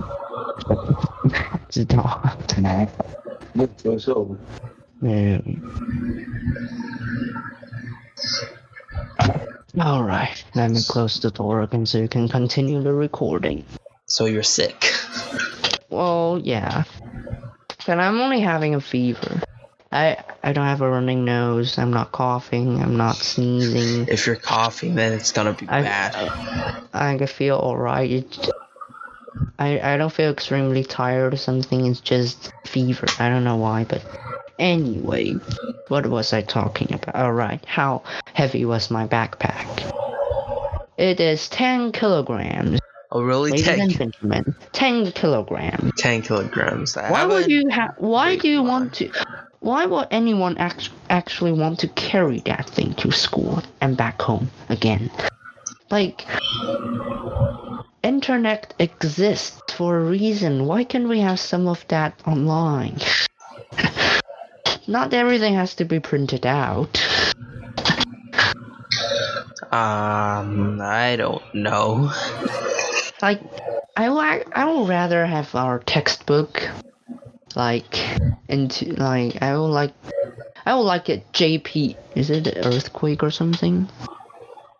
[1.68, 2.22] 知道。
[2.62, 2.89] 来，
[3.53, 4.37] 那咳嗽吗？
[4.99, 5.39] 没有。
[9.79, 13.64] All right, let me close the door again so you can continue the recording.
[14.07, 14.93] So you're sick.
[15.91, 16.85] Well, yeah.
[17.87, 19.43] But I'm only having a fever.
[19.91, 21.78] I I don't have a running nose.
[21.78, 22.82] I'm not coughing.
[22.82, 24.08] I'm not sneezing.
[24.08, 26.16] If you're coughing, then it's gonna be I bad.
[26.94, 28.10] I can feel alright.
[28.10, 28.50] It,
[29.60, 31.86] I I don't feel extremely tired or something.
[31.86, 33.06] It's just fever.
[33.20, 34.04] I don't know why, but
[34.58, 35.34] anyway,
[35.89, 37.16] what was I talking about?
[37.16, 39.92] Alright, how heavy was my backpack?
[40.98, 42.80] It is 10 kilograms.
[43.12, 43.52] Oh, really?
[43.52, 45.92] Ladies 10, and gentlemen, 10 kilograms.
[45.98, 46.96] 10 kilograms.
[46.96, 47.96] I Why would you have?
[47.98, 49.12] Why do you want to?
[49.62, 54.49] Why would anyone act- actually want to carry that thing to school and back home
[54.70, 55.12] again?
[55.91, 56.26] Like,
[58.01, 60.66] internet exists for a reason.
[60.66, 62.97] Why can't we have some of that online?
[64.88, 66.99] Not everything has to be printed out.
[69.72, 72.12] Um, I don't know.
[73.22, 73.41] Like,
[73.95, 76.68] I like I would rather have our textbook,
[77.56, 77.99] like,
[78.47, 79.93] into like I would like,
[80.66, 81.95] I would like it JP.
[82.16, 83.88] Is it an earthquake or something?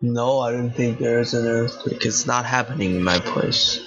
[0.02, 2.06] No, I don't think there's an earthquake.
[2.06, 3.80] It's not happening in my place.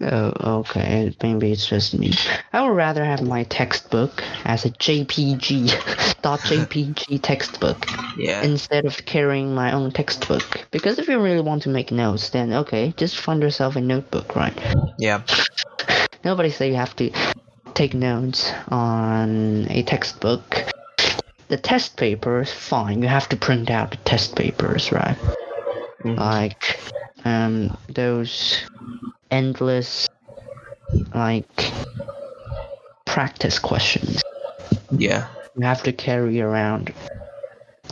[0.00, 1.14] Oh, okay.
[1.22, 2.12] Maybe it's just me.
[2.52, 5.68] I would rather have my textbook as a JPG,
[6.24, 7.86] .jpg textbook
[8.18, 8.42] Yeah.
[8.42, 10.66] instead of carrying my own textbook.
[10.70, 14.34] Because if you really want to make notes, then okay, just find yourself a notebook,
[14.36, 14.54] right?
[14.98, 15.22] yeah.
[16.24, 17.10] Nobody say you have to
[17.74, 20.64] take notes on a textbook.
[21.48, 23.02] The test papers, fine.
[23.02, 25.16] You have to print out the test papers, right?
[26.02, 26.18] Mhm.
[26.18, 26.80] Like,
[27.24, 28.64] um, those
[29.30, 30.08] endless
[31.14, 31.72] like
[33.04, 34.22] practice questions.
[34.90, 35.26] Yeah.
[35.56, 36.92] You have to carry around.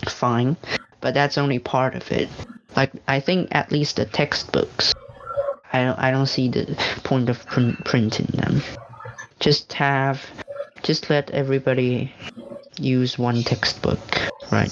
[0.09, 0.57] Fine,
[1.01, 2.29] but that's only part of it.
[2.75, 4.93] Like I think at least the textbooks.
[5.73, 8.63] I don't I don't see the point of print, printing them.
[9.43, 10.25] Just have,
[10.85, 12.15] just let everybody
[12.79, 13.99] use one textbook,
[14.53, 14.71] right?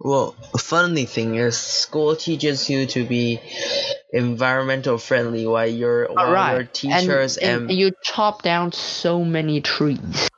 [0.00, 3.40] Well, funny thing is, school teaches you to be
[4.12, 9.24] environmental friendly while your while Alright, your teachers and, and, and you chop down so
[9.24, 10.28] many trees.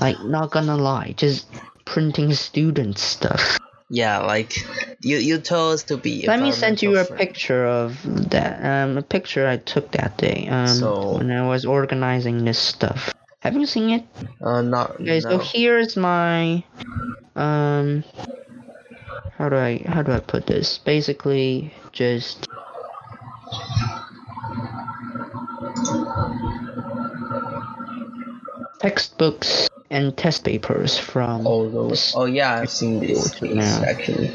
[0.00, 1.46] like not gonna lie, just
[1.84, 3.58] printing student stuff.
[3.90, 4.54] Yeah, like
[5.00, 6.24] you you told us to be.
[6.26, 7.98] Let me send you a picture of
[8.30, 8.62] that.
[8.64, 10.46] Um, a picture I took that day.
[10.48, 13.12] Um, So- when I was organizing this stuff.
[13.40, 14.04] Have you seen it?
[14.40, 15.38] Uh, not Okay, so no.
[15.38, 16.62] here's my
[17.34, 18.04] um.
[19.38, 20.78] How do I how do I put this?
[20.78, 22.46] Basically, just
[28.78, 32.14] textbooks and test papers from Oh, those.
[32.16, 33.84] Oh yeah, I've seen these things Yeah.
[33.86, 34.30] actually.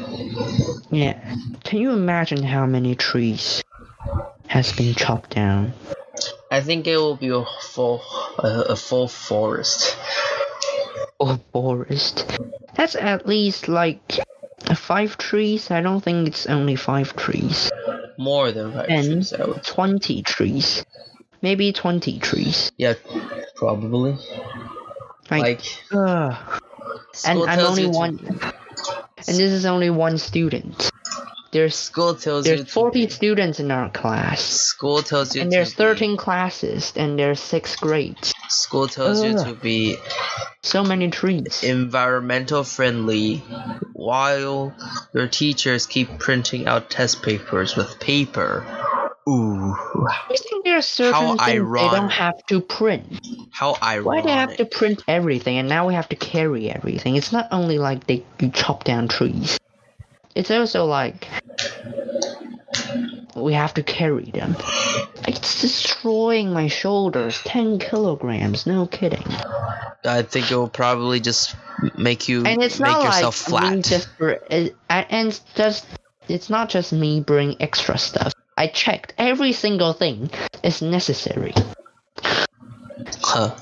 [0.90, 1.18] Yeah.
[1.64, 3.62] Can you imagine how many trees
[4.46, 5.72] has been chopped down?
[6.50, 8.02] I think it will be a full
[8.38, 9.96] a, a full forest.
[11.18, 12.38] Or forest?
[12.74, 14.18] That's at least like
[14.74, 15.70] five trees.
[15.70, 17.70] I don't think it's only five trees.
[18.18, 19.32] More than five And trees,
[19.64, 20.84] twenty trees.
[21.42, 22.70] Maybe twenty trees.
[22.76, 22.94] Yeah,
[23.56, 24.16] probably.
[25.30, 26.50] Like, Like,
[27.24, 28.18] and I'm only to- one
[29.28, 30.90] and this is only one student.
[31.52, 34.40] There's School tells you there's to forty be- students in our class.
[34.42, 38.34] School tells you And there's be- thirteen classes and there's six grades.
[38.48, 39.96] School tells you to be
[40.62, 41.62] So many trees.
[41.64, 43.38] environmental friendly
[43.94, 44.74] while
[45.14, 48.66] your teachers keep printing out test papers with paper.
[49.28, 49.74] Ooh,
[50.08, 53.20] I think there certain How things they don't have to print.
[53.50, 54.06] how ironic.
[54.06, 57.16] Why do they have to print everything and now we have to carry everything?
[57.16, 59.58] It's not only like they you chop down trees.
[60.36, 61.26] It's also like
[63.34, 64.54] we have to carry them.
[65.26, 67.40] It's destroying my shoulders.
[67.42, 69.26] Ten kilograms, no kidding.
[70.04, 71.56] I think it will probably just
[71.98, 73.84] make you And it's make not yourself like me flat.
[73.84, 74.08] just
[74.88, 75.84] and it's just
[76.28, 78.32] it's not just me bring extra stuff.
[78.56, 80.30] I checked every single thing
[80.62, 81.52] is necessary.
[83.22, 83.54] Huh.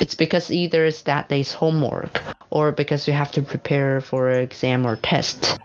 [0.00, 4.42] It's because either it's that day's homework or because you have to prepare for an
[4.42, 5.58] exam or test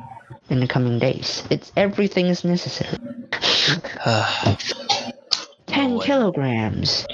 [0.50, 1.44] in the coming days.
[1.50, 2.98] It's everything is necessary.
[5.68, 6.04] Ten Boy.
[6.04, 7.06] kilograms.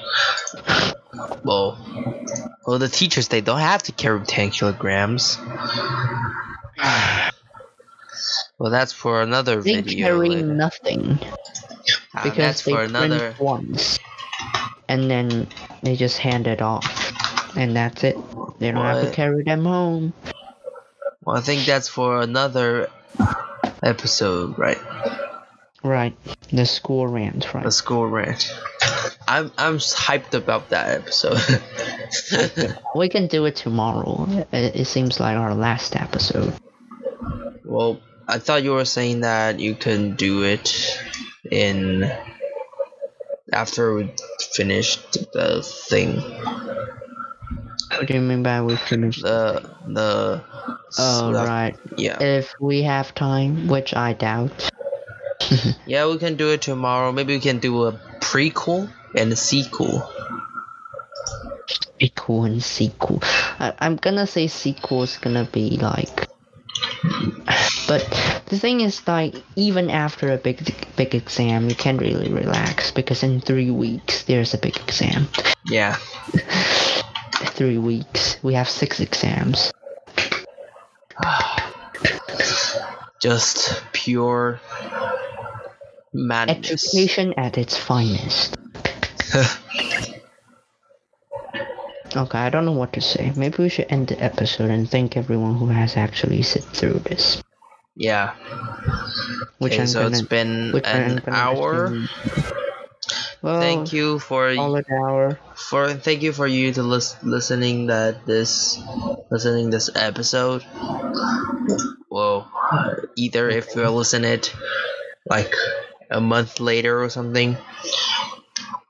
[1.43, 1.79] well,
[2.67, 5.39] well, the teachers they don't have to carry ten kilograms.
[8.61, 10.05] Well, that's for another They video.
[10.05, 10.45] carry later.
[10.53, 11.17] nothing
[12.13, 13.33] Ah, because that's they for another.
[13.39, 13.97] once,
[14.87, 15.47] and then
[15.81, 16.85] they just hand it off,
[17.57, 18.15] and that's it.
[18.59, 20.13] They don't have to carry them home.
[21.25, 22.91] Well, I think that's for another
[23.81, 24.77] episode, right?
[25.81, 26.15] Right,
[26.53, 27.63] the school rant, right?
[27.63, 28.53] The school rant.
[29.27, 31.41] I'm I'm hyped about that episode.
[32.95, 34.27] We can do it tomorrow.
[34.53, 36.53] It, it seems like our last episode.
[37.65, 40.97] well, I thought you were saying that you can do it
[41.49, 42.09] in
[43.51, 44.13] after we
[44.53, 46.21] finished the thing.
[47.97, 49.21] What do you mean by we finished?
[49.23, 50.43] The the.
[50.97, 51.75] Oh, stuff- uh, right.
[51.97, 52.21] Yeah.
[52.21, 54.69] If we have time, which I doubt.
[55.87, 57.11] Yeah, we can do it tomorrow.
[57.11, 60.07] Maybe we can do a prequel and a sequel.
[61.99, 63.19] Sequel and sequel.
[63.59, 66.27] I, I'm gonna say sequel is gonna be like.
[67.91, 68.07] But
[68.45, 70.63] the thing is, like, even after a big,
[70.95, 75.27] big exam, you can't really relax because in three weeks there's a big exam.
[75.65, 75.95] Yeah.
[77.51, 79.73] Three weeks, we have six exams.
[83.21, 84.61] Just pure
[86.13, 86.71] madness.
[86.71, 88.55] Education at its finest.
[92.13, 93.31] Okay, I don't know what to say.
[93.37, 97.41] Maybe we should end the episode and thank everyone who has actually sit through this.
[98.01, 98.33] Yeah.
[99.59, 101.93] Which Okay, so gonna, it's been an hour.
[103.41, 105.39] Well, Thank you for Solid hour.
[105.55, 108.79] for thank you for you to lis- listening that this
[109.31, 110.63] listening this episode.
[112.09, 112.51] Well,
[113.15, 114.53] either if you listen it
[115.29, 115.53] like
[116.09, 117.57] a month later or something,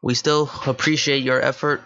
[0.02, 1.82] we still appreciate your effort.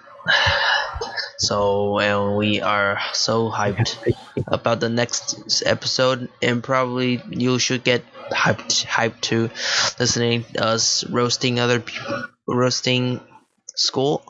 [1.38, 4.14] So and we are so hyped
[4.48, 9.50] about the next episode, and probably you should get hyped hyped to
[10.00, 13.20] listening to us roasting other people, roasting
[13.76, 14.24] school.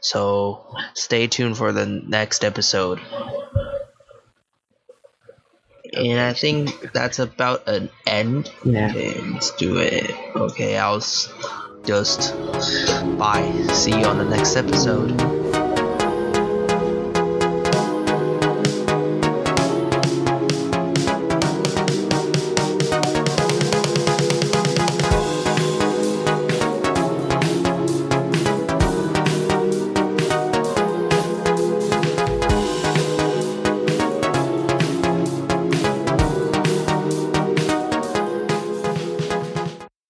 [0.00, 3.00] So stay tuned for the next episode.
[5.92, 8.50] And I think that's about an end.
[8.64, 8.90] Yeah.
[8.90, 10.14] Okay, let's do it.
[10.36, 11.02] Okay, I'll
[11.84, 12.36] just
[13.18, 13.66] bye.
[13.72, 15.39] See you on the next episode.